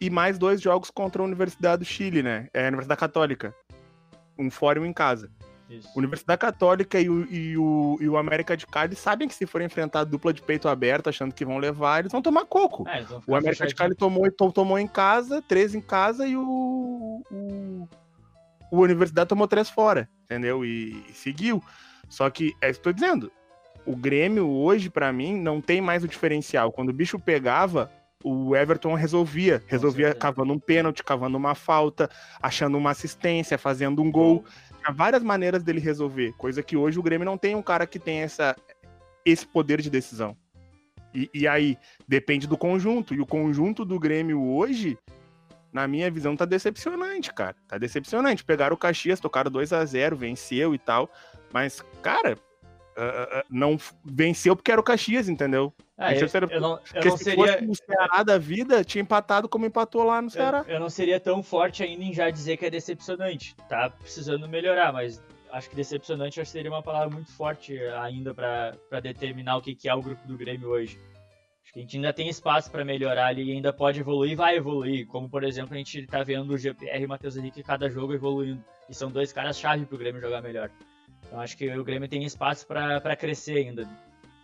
[0.00, 2.48] e mais dois jogos contra a Universidade do Chile, né?
[2.54, 3.52] É a Universidade Católica.
[4.38, 5.30] Um fora e um em casa.
[5.78, 5.88] Isso.
[5.96, 9.66] Universidade Católica e o, e o, e o América de Cali sabem que se forem
[9.66, 12.86] enfrentar a dupla de peito aberto, achando que vão levar, eles vão tomar coco.
[12.88, 16.36] É, vão O América de Cali tomou, to- tomou em casa, três em casa e
[16.36, 17.88] o, o,
[18.70, 20.64] o Universidade tomou três fora, entendeu?
[20.64, 21.62] E, e seguiu.
[22.08, 23.32] Só que, é isso que eu tô dizendo,
[23.86, 26.70] o Grêmio hoje, pra mim, não tem mais o diferencial.
[26.70, 27.90] Quando o bicho pegava,
[28.22, 29.62] o Everton resolvia.
[29.66, 32.08] Resolvia cavando um pênalti, cavando uma falta,
[32.40, 34.44] achando uma assistência, fazendo um gol.
[34.82, 37.98] Tinha várias maneiras dele resolver, coisa que hoje o Grêmio não tem um cara que
[37.98, 38.56] tem essa,
[39.24, 40.36] esse poder de decisão.
[41.14, 43.14] E, e aí, depende do conjunto.
[43.14, 44.98] E o conjunto do Grêmio hoje,
[45.72, 47.54] na minha visão, tá decepcionante, cara.
[47.68, 48.44] Tá decepcionante.
[48.44, 51.10] Pegaram o Caxias, tocaram 2 a 0 venceu e tal.
[51.52, 52.36] Mas, cara,
[52.96, 55.72] ah, ah, não f- venceu porque era o Caxias, entendeu?
[55.96, 57.52] Ah, eu, era- eu não, eu não se seria.
[57.58, 60.64] fosse o Ceará da vida, tinha empatado como empatou lá no Ceará.
[60.66, 63.54] Eu, eu não seria tão forte ainda em já dizer que é decepcionante.
[63.68, 68.34] Tá precisando melhorar, mas acho que decepcionante acho que seria uma palavra muito forte ainda
[68.34, 70.98] pra pra determinar o que, que é o grupo do Grêmio hoje.
[71.64, 74.34] Acho que a gente ainda tem espaço pra melhorar ali e ainda pode evoluir e
[74.34, 75.06] vai evoluir.
[75.06, 78.12] Como, por exemplo, a gente tá vendo o GPR e o Matheus Henrique cada jogo
[78.12, 78.62] evoluindo.
[78.90, 80.68] E são dois caras-chave pro Grêmio jogar melhor.
[81.32, 83.88] Então acho que o Grêmio tem espaço para crescer ainda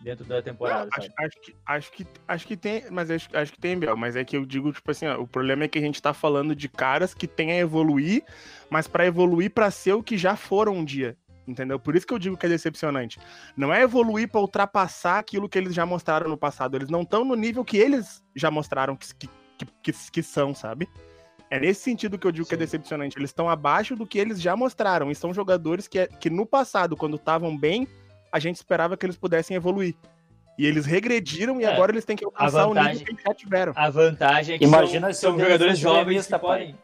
[0.01, 0.89] dentro da temporada.
[0.91, 3.95] Não, acho, acho, que, acho, que, acho que tem, mas acho, acho que tem, Biel.
[3.95, 6.15] Mas é que eu digo, tipo assim, ó, o problema é que a gente tá
[6.15, 8.23] falando de caras que têm a evoluir,
[8.71, 11.15] mas para evoluir para ser o que já foram um dia.
[11.47, 11.79] Entendeu?
[11.79, 13.19] Por isso que eu digo que é decepcionante.
[13.55, 16.75] Não é evoluir para ultrapassar aquilo que eles já mostraram no passado.
[16.75, 20.89] Eles não estão no nível que eles já mostraram que, que, que, que são, sabe?
[21.51, 22.49] É nesse sentido que eu digo Sim.
[22.49, 23.17] que é decepcionante.
[23.17, 25.09] Eles estão abaixo do que eles já mostraram.
[25.09, 27.87] E são jogadores que, que no passado, quando estavam bem,
[28.31, 29.95] a gente esperava que eles pudessem evoluir.
[30.57, 33.23] E eles regrediram e é, agora eles têm que alcançar vantagem, o nível que eles
[33.25, 33.73] já tiveram.
[33.75, 36.75] A vantagem é que Imagina são, são jogadores jovens que podem.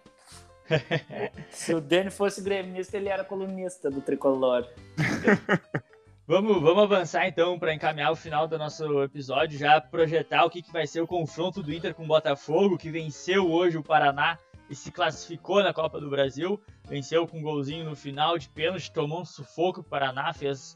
[1.52, 4.66] Se o Dani fosse gremista, ele era colunista do Tricolor.
[6.26, 10.62] vamos, vamos avançar então para encaminhar o final do nosso episódio, já projetar o que,
[10.62, 14.40] que vai ser o confronto do Inter com o Botafogo, que venceu hoje o Paraná
[14.70, 16.60] e se classificou na Copa do Brasil.
[16.88, 19.82] Venceu com um golzinho no final de pênalti, tomou um sufoco.
[19.82, 20.76] O Paraná fez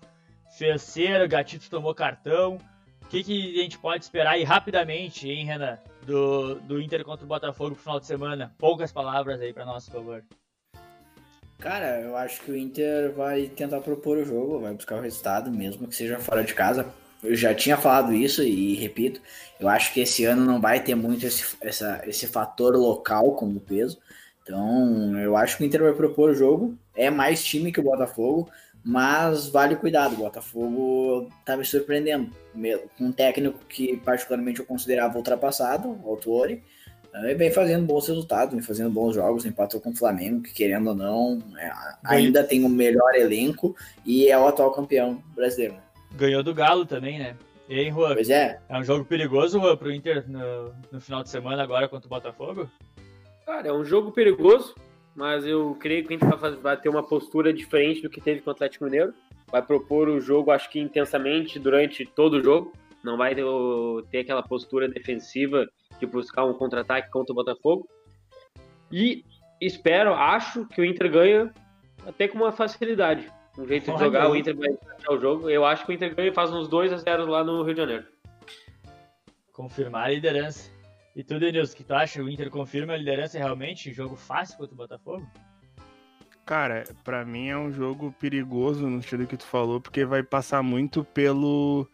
[0.58, 2.58] fez cera, Gatito tomou cartão.
[3.04, 7.26] O que, que a gente pode esperar aí rapidamente, hein, Renan, do, do Inter contra
[7.26, 8.54] o Botafogo pro final de semana?
[8.58, 10.24] Poucas palavras aí para nós, por favor.
[11.58, 15.52] Cara, eu acho que o Inter vai tentar propor o jogo, vai buscar o resultado,
[15.52, 16.86] mesmo que seja fora de casa.
[17.22, 19.22] Eu já tinha falado isso e repito,
[19.60, 23.60] eu acho que esse ano não vai ter muito esse, essa, esse fator local como
[23.60, 23.98] peso.
[24.42, 26.78] Então, eu acho que o Inter vai propor o jogo.
[26.96, 28.50] É mais time que o Botafogo.
[28.84, 32.32] Mas vale cuidado, o Botafogo tá me surpreendendo.
[32.98, 36.64] Com um técnico que particularmente eu considerava ultrapassado, o Autori,
[37.14, 40.88] e vem fazendo bons resultados, vem fazendo bons jogos, empatou com o Flamengo, que querendo
[40.88, 41.72] ou não, é,
[42.04, 45.76] ainda tem o melhor elenco e é o atual campeão brasileiro.
[46.16, 47.36] Ganhou do Galo também, né?
[47.68, 48.14] E aí, Juan?
[48.14, 48.60] Pois é.
[48.68, 52.10] É um jogo perigoso, Juan, pro Inter no, no final de semana agora contra o
[52.10, 52.70] Botafogo?
[53.46, 54.74] Cara, é um jogo perigoso
[55.20, 58.50] mas eu creio que a gente vai, ter uma postura diferente do que teve com
[58.50, 59.14] o Atlético Mineiro.
[59.52, 62.72] Vai propor o jogo, acho que intensamente durante todo o jogo.
[63.04, 63.44] Não vai ter,
[64.10, 65.68] ter aquela postura defensiva
[66.00, 67.86] de buscar um contra-ataque contra o Botafogo.
[68.90, 69.26] E
[69.60, 71.54] espero, acho que o Inter ganha
[72.08, 73.30] até com uma facilidade.
[73.60, 75.50] Um jeito de jogar, o Inter vai fechar o jogo.
[75.50, 77.74] Eu acho que o Inter ganha e faz uns 2 a 0 lá no Rio
[77.74, 78.06] de Janeiro.
[79.52, 80.72] Confirmar a liderança.
[81.14, 82.24] E tu, Denilson, o que tu acha?
[82.24, 83.94] O Inter confirma a liderança realmente?
[83.94, 85.28] Jogo fácil contra o Botafogo?
[86.46, 90.64] Cara, para mim é um jogo perigoso no estilo que tu falou, porque vai passar
[90.64, 91.86] muito pelo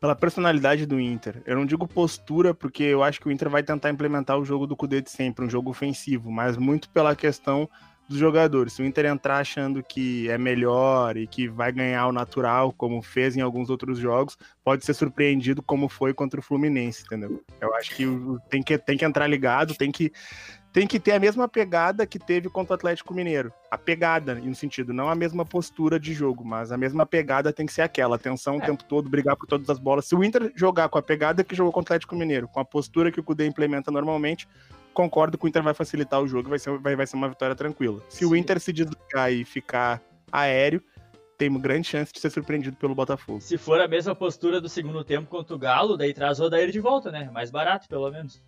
[0.00, 1.42] pela personalidade do Inter.
[1.46, 4.66] Eu não digo postura, porque eu acho que o Inter vai tentar implementar o jogo
[4.66, 7.70] do Cudê de sempre, um jogo ofensivo, mas muito pela questão
[8.08, 8.74] dos jogadores.
[8.74, 13.02] Se o Inter entrar achando que é melhor e que vai ganhar o natural, como
[13.02, 17.42] fez em alguns outros jogos, pode ser surpreendido como foi contra o Fluminense, entendeu?
[17.60, 18.06] Eu acho que
[18.50, 20.12] tem que, tem que entrar ligado, tem que,
[20.72, 23.52] tem que ter a mesma pegada que teve contra o Atlético Mineiro.
[23.70, 27.64] A pegada, no sentido, não a mesma postura de jogo, mas a mesma pegada tem
[27.64, 28.58] que ser aquela, atenção é.
[28.58, 30.06] o tempo todo, brigar por todas as bolas.
[30.06, 32.64] Se o Inter jogar com a pegada que jogou contra o Atlético Mineiro, com a
[32.64, 34.46] postura que o Cudê implementa normalmente,
[34.94, 37.54] concordo que o Inter vai facilitar o jogo, vai ser, vai, vai ser uma vitória
[37.54, 38.00] tranquila.
[38.08, 38.26] Se Sim.
[38.26, 40.00] o Inter se desligar e ficar
[40.32, 40.82] aéreo,
[41.36, 43.40] tem grande chance de ser surpreendido pelo Botafogo.
[43.40, 46.70] Se for a mesma postura do segundo tempo contra o Galo, daí traz o Odair
[46.70, 47.28] de volta, né?
[47.32, 48.42] Mais barato, pelo menos.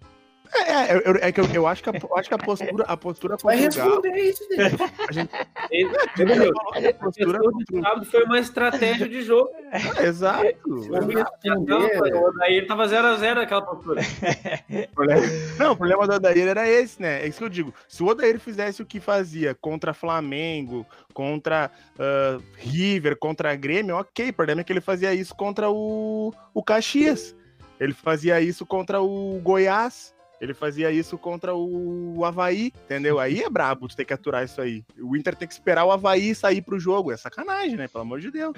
[0.55, 2.85] É, é, eu, é que eu, eu, acho que a, eu acho que a postura,
[2.85, 4.77] a postura Vai responder isso, dele.
[5.09, 5.31] A gente?
[5.35, 8.05] A postura contra...
[8.05, 9.51] foi uma estratégia de jogo.
[9.73, 10.47] É, exato.
[10.67, 14.01] O Odair tava 0x0 aquela postura.
[15.59, 17.23] Não, o problema do Odair era esse, né?
[17.23, 17.75] É isso que eu digo.
[17.89, 24.31] Se o Odair fizesse o que fazia contra Flamengo, contra uh, River, contra Grêmio, ok.
[24.31, 27.35] O problema é que ele fazia isso contra o, o Caxias.
[27.79, 30.15] Ele fazia isso contra o Goiás.
[30.41, 33.19] Ele fazia isso contra o Havaí, entendeu?
[33.19, 34.85] Aí é brabo tu ter que aturar isso aí.
[35.01, 37.11] O Inter tem que esperar o Havaí sair pro jogo.
[37.11, 37.89] É sacanagem, né?
[37.89, 38.55] Pelo amor de Deus.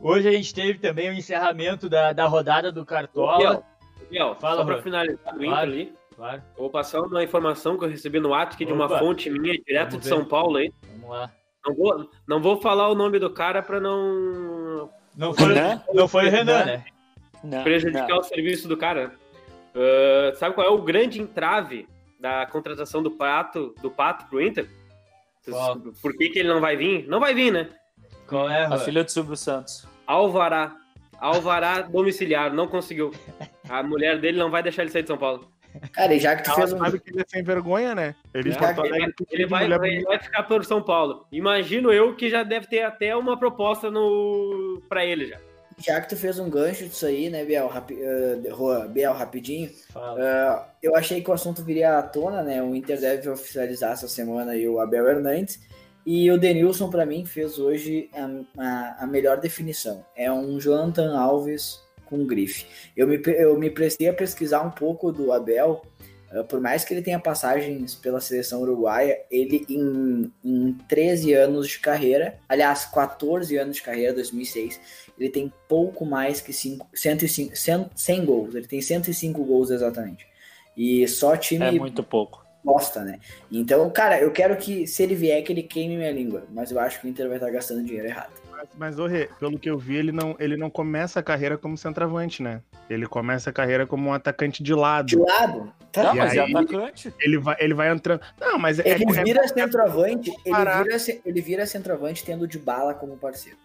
[0.00, 3.62] Hoje a gente teve também o encerramento da, da rodada do Cartola.
[4.10, 5.94] Miguel, Fala, só pra finalizar do Inter ali.
[6.16, 6.42] Claro.
[6.56, 10.06] Vou passar uma informação que eu recebi no WhatsApp de uma fonte minha, direto de
[10.06, 10.72] São Paulo aí.
[10.92, 11.30] Vamos lá.
[11.64, 14.90] Não vou, não vou falar o nome do cara pra não.
[15.16, 15.54] Não foi,
[15.94, 16.84] não foi o Renan, né?
[17.44, 18.18] Não, prejudicar não.
[18.18, 19.14] o serviço do cara.
[19.74, 21.88] Uh, sabe qual é o grande entrave
[22.20, 24.68] da contratação do Pato, do Pato pro Inter?
[25.44, 25.78] Qual?
[26.00, 27.06] Por que, que ele não vai vir?
[27.08, 27.68] Não vai vir, né?
[28.26, 28.64] Qual é?
[28.64, 29.86] A filha do Silvio Santos.
[30.06, 30.76] Alvará.
[31.18, 33.12] Alvará domiciliar, não conseguiu.
[33.68, 35.50] A mulher dele não vai deixar ele sair de São Paulo.
[35.92, 36.78] Cara, e já que tu fez um...
[36.78, 38.14] sabe que ele é sem vergonha, né?
[38.34, 41.26] Ele, é, ele, ele vai, ele vai ficar por São Paulo.
[41.32, 45.38] Imagino eu que já deve ter até uma proposta no para ele já.
[45.84, 50.64] Já que tu fez um gancho disso aí, né, Biel, Rapi, uh, Biel rapidinho, uh,
[50.82, 54.52] eu achei que o assunto viria à tona, né, o Inter deve oficializar essa semana
[54.52, 55.60] aí o Abel Hernandes,
[56.04, 60.04] E o Denilson, para mim, fez hoje a, a, a, melhor definição.
[60.16, 62.66] É um Jonathan Alves com grife.
[62.96, 65.82] Eu me, eu me prestei a pesquisar um pouco do Abel.
[66.32, 71.68] Uh, por mais que ele tenha passagens pela seleção uruguaia, ele em, em 13 anos
[71.68, 74.80] de carreira, aliás, 14 anos de carreira, 2006,
[75.18, 78.54] ele tem pouco mais que 5, 105, 100, 100 gols.
[78.54, 80.26] Ele tem 105 gols exatamente.
[80.76, 81.64] E só time.
[81.64, 82.42] É muito pouco.
[82.64, 83.18] Bosta, né?
[83.50, 86.44] Então, cara, eu quero que, se ele vier, que ele queime minha língua.
[86.50, 88.32] Mas eu acho que o Inter vai estar gastando dinheiro errado.
[88.78, 91.76] Mas, mas Rê, pelo que eu vi, ele não, ele não começa a carreira como
[91.76, 92.62] centroavante, né?
[92.88, 95.06] Ele começa a carreira como um atacante de lado.
[95.06, 95.72] De lado?
[95.90, 97.14] Tá, não, mas é aí, é atacante.
[97.20, 98.20] Ele vai, ele vai entrando.
[98.40, 100.30] Não, mas é ele é, vira é, centroavante.
[100.44, 103.58] Ele vira, ele vira centroavante tendo de bala como parceiro.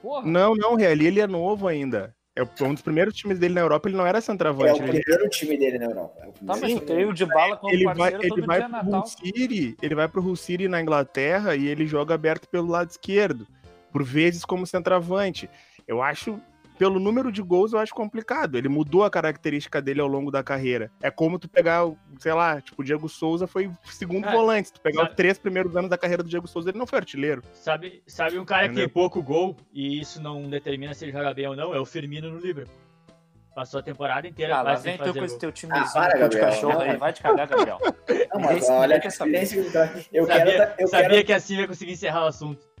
[0.00, 0.26] Porra.
[0.26, 2.14] Não, não, Real, ele é novo ainda.
[2.34, 4.80] É um dos primeiros times dele na Europa, ele não era centroavante.
[4.80, 6.22] É o primeiro time dele na Europa.
[6.22, 9.76] É tá, mas tem o de bala como ele vai, ele vai pro Hull City,
[9.82, 13.46] ele vai pro Hull City na Inglaterra e ele joga aberto pelo lado esquerdo,
[13.92, 15.48] por vezes como centroavante.
[15.86, 16.40] Eu acho
[16.78, 18.56] pelo número de gols, eu acho complicado.
[18.56, 20.90] Ele mudou a característica dele ao longo da carreira.
[21.00, 21.88] É como tu pegar,
[22.18, 24.68] sei lá, tipo, o Diego Souza foi segundo é, volante.
[24.68, 26.86] Se tu pegar sabe, os três primeiros anos da carreira do Diego Souza, ele não
[26.86, 27.42] foi artilheiro.
[27.52, 28.82] Sabe, sabe um cara Entendeu?
[28.82, 31.74] que tem pouco gol e isso não determina se ele joga bem ou não?
[31.74, 32.74] É o Firmino no Liverpool.
[33.54, 34.56] Passou a temporada inteira.
[34.56, 36.96] Ah, lá vem teu com esse teu time ah, para, de cachorro aí.
[36.96, 37.78] Vai te cagar, Gabriel.
[38.32, 41.24] Não, mas olha, eu sabia, quero, eu sabia quero...
[41.26, 42.71] que assim ia conseguir encerrar o assunto.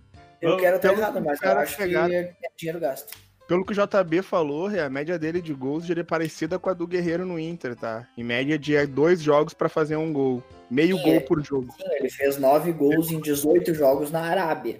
[0.42, 3.16] Eu quero estar errado, mas eu acho que é dinheiro gasto.
[3.46, 6.86] Pelo que o JB falou, a média dele de gols é parecida com a do
[6.86, 8.08] Guerreiro no Inter, tá?
[8.16, 10.42] Em média de dois jogos para fazer um gol.
[10.70, 11.72] Meio sim, gol por jogo.
[11.72, 14.78] Sim, ele fez nove gols em 18 jogos na Arábia.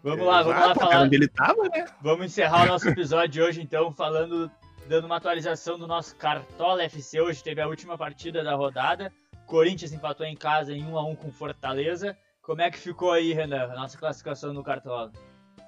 [0.02, 1.02] Vamos lá, vamos lá falar.
[1.02, 1.86] Onde ele tava, né?
[2.00, 4.50] Vamos encerrar o nosso episódio de hoje, então, falando,
[4.88, 7.20] dando uma atualização do nosso Cartola FC.
[7.20, 9.12] Hoje teve a última partida da rodada.
[9.46, 12.16] Corinthians empatou em casa em 1 a 1 com Fortaleza.
[12.42, 15.12] Como é que ficou aí, Renan, a nossa classificação no Cartola?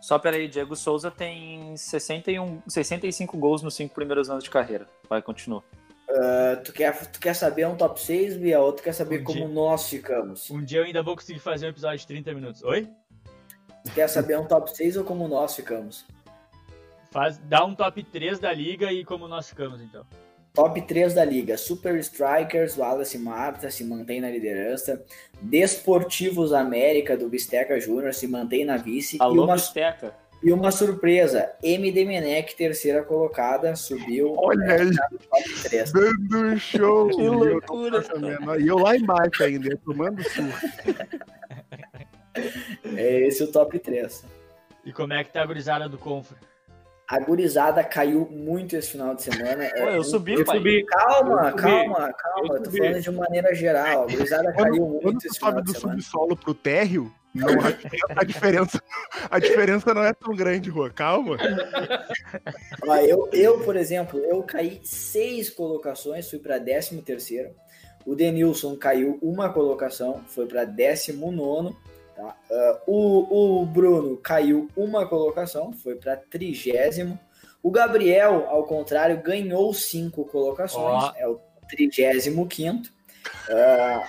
[0.01, 4.89] Só peraí, Diego Souza tem 61, 65 gols nos cinco primeiros anos de carreira.
[5.09, 5.63] Vai, continua.
[6.11, 8.61] Uh, tu, quer, tu quer saber um top 6, Bia?
[8.61, 10.51] Ou tu quer saber um como dia, nós ficamos?
[10.51, 12.63] Um dia eu ainda vou conseguir fazer um episódio de 30 minutos.
[12.65, 12.89] Oi?
[13.85, 16.05] Tu quer saber um top 6 ou como nós ficamos?
[17.11, 20.05] Faz, dá um top 3 da liga e como nós ficamos, então.
[20.55, 21.59] Top 3 da liga.
[21.59, 25.05] Super Strikers, Wallace Marta se mantém na liderança.
[25.43, 29.17] Desportivos América do Bisteca Júnior se mantém na vice.
[29.21, 30.15] Alô, e uma, Bisteca.
[30.41, 34.33] E uma surpresa, MD Menec, terceira colocada, subiu.
[34.37, 35.93] Olha aí, top 3.
[35.93, 37.09] dando um show.
[37.09, 38.05] Que loucura.
[38.61, 41.05] E eu lá embaixo ainda, tomando surto.
[42.97, 44.25] é esse o top 3.
[44.85, 46.37] E como é que tá a gurizada do Confra?
[47.15, 49.71] A gurizada caiu muito esse final de semana.
[49.71, 50.85] Pô, eu subi, eu subi.
[50.85, 52.55] Calma, eu calma, calma.
[52.57, 54.03] Eu tô falando de maneira geral.
[54.03, 58.83] A gurizada caiu muito quando esse final do subsolo pro térreo, não, a, a, diferença,
[59.31, 60.91] a diferença não é tão grande, Rua.
[60.91, 61.37] Calma.
[62.83, 67.51] Ó, eu, eu, por exemplo, eu caí seis colocações, fui para décimo terceiro.
[68.05, 71.77] O Denilson caiu uma colocação, foi para décimo nono.
[72.15, 72.37] Tá?
[72.51, 77.19] Uh, o, o Bruno caiu uma colocação, foi para trigésimo.
[77.63, 81.13] O Gabriel, ao contrário, ganhou cinco colocações, oh.
[81.17, 82.93] é o trigésimo quinto.
[83.49, 84.05] Uh,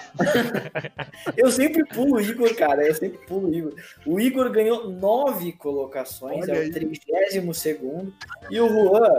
[1.38, 2.86] eu sempre pulo o Igor, cara.
[2.86, 3.74] Eu sempre pulo o Igor.
[4.06, 8.14] O Igor ganhou nove colocações, Olha é o trigésimo segundo.
[8.50, 9.10] E o Juan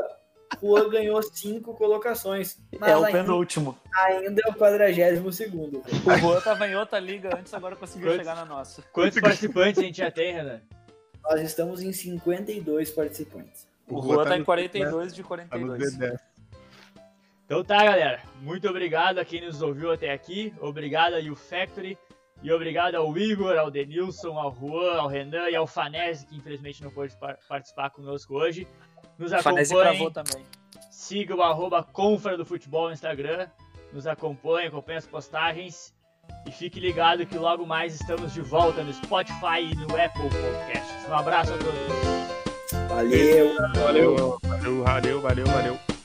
[0.61, 2.59] Juan ganhou cinco colocações.
[2.81, 3.77] é o penúltimo.
[3.95, 5.79] Ainda é o quadragésimo segundo.
[5.81, 8.83] O Juan tava em outra liga antes, agora conseguiu quantos, chegar na nossa.
[8.93, 10.61] Quantos participantes a gente já tem, Renan?
[11.23, 13.67] Nós estamos em 52 participantes.
[13.89, 15.97] O, o Juan tá, tá em 42 de 42.
[15.97, 16.17] Tá
[17.45, 18.23] então tá, galera.
[18.41, 20.53] Muito obrigado a quem nos ouviu até aqui.
[20.61, 21.99] Obrigado a Factory.
[22.43, 26.83] E obrigado ao Igor, ao Denilson, ao Juan, ao Renan e ao Fanese, que infelizmente
[26.83, 27.17] não pôde
[27.49, 28.69] participar conosco hoje.
[29.19, 30.11] Nos acompanhe.
[30.13, 30.45] também.
[30.91, 33.49] Siga o arroba Confra do Futebol no Instagram.
[33.93, 35.95] Nos acompanhe, acompanhe as postagens.
[36.47, 41.09] E fique ligado que logo mais estamos de volta no Spotify e no Apple Podcasts.
[41.09, 42.89] Um abraço a todos.
[42.89, 43.57] Valeu.
[43.75, 45.47] Valeu, valeu, valeu, valeu.
[45.47, 45.96] valeu.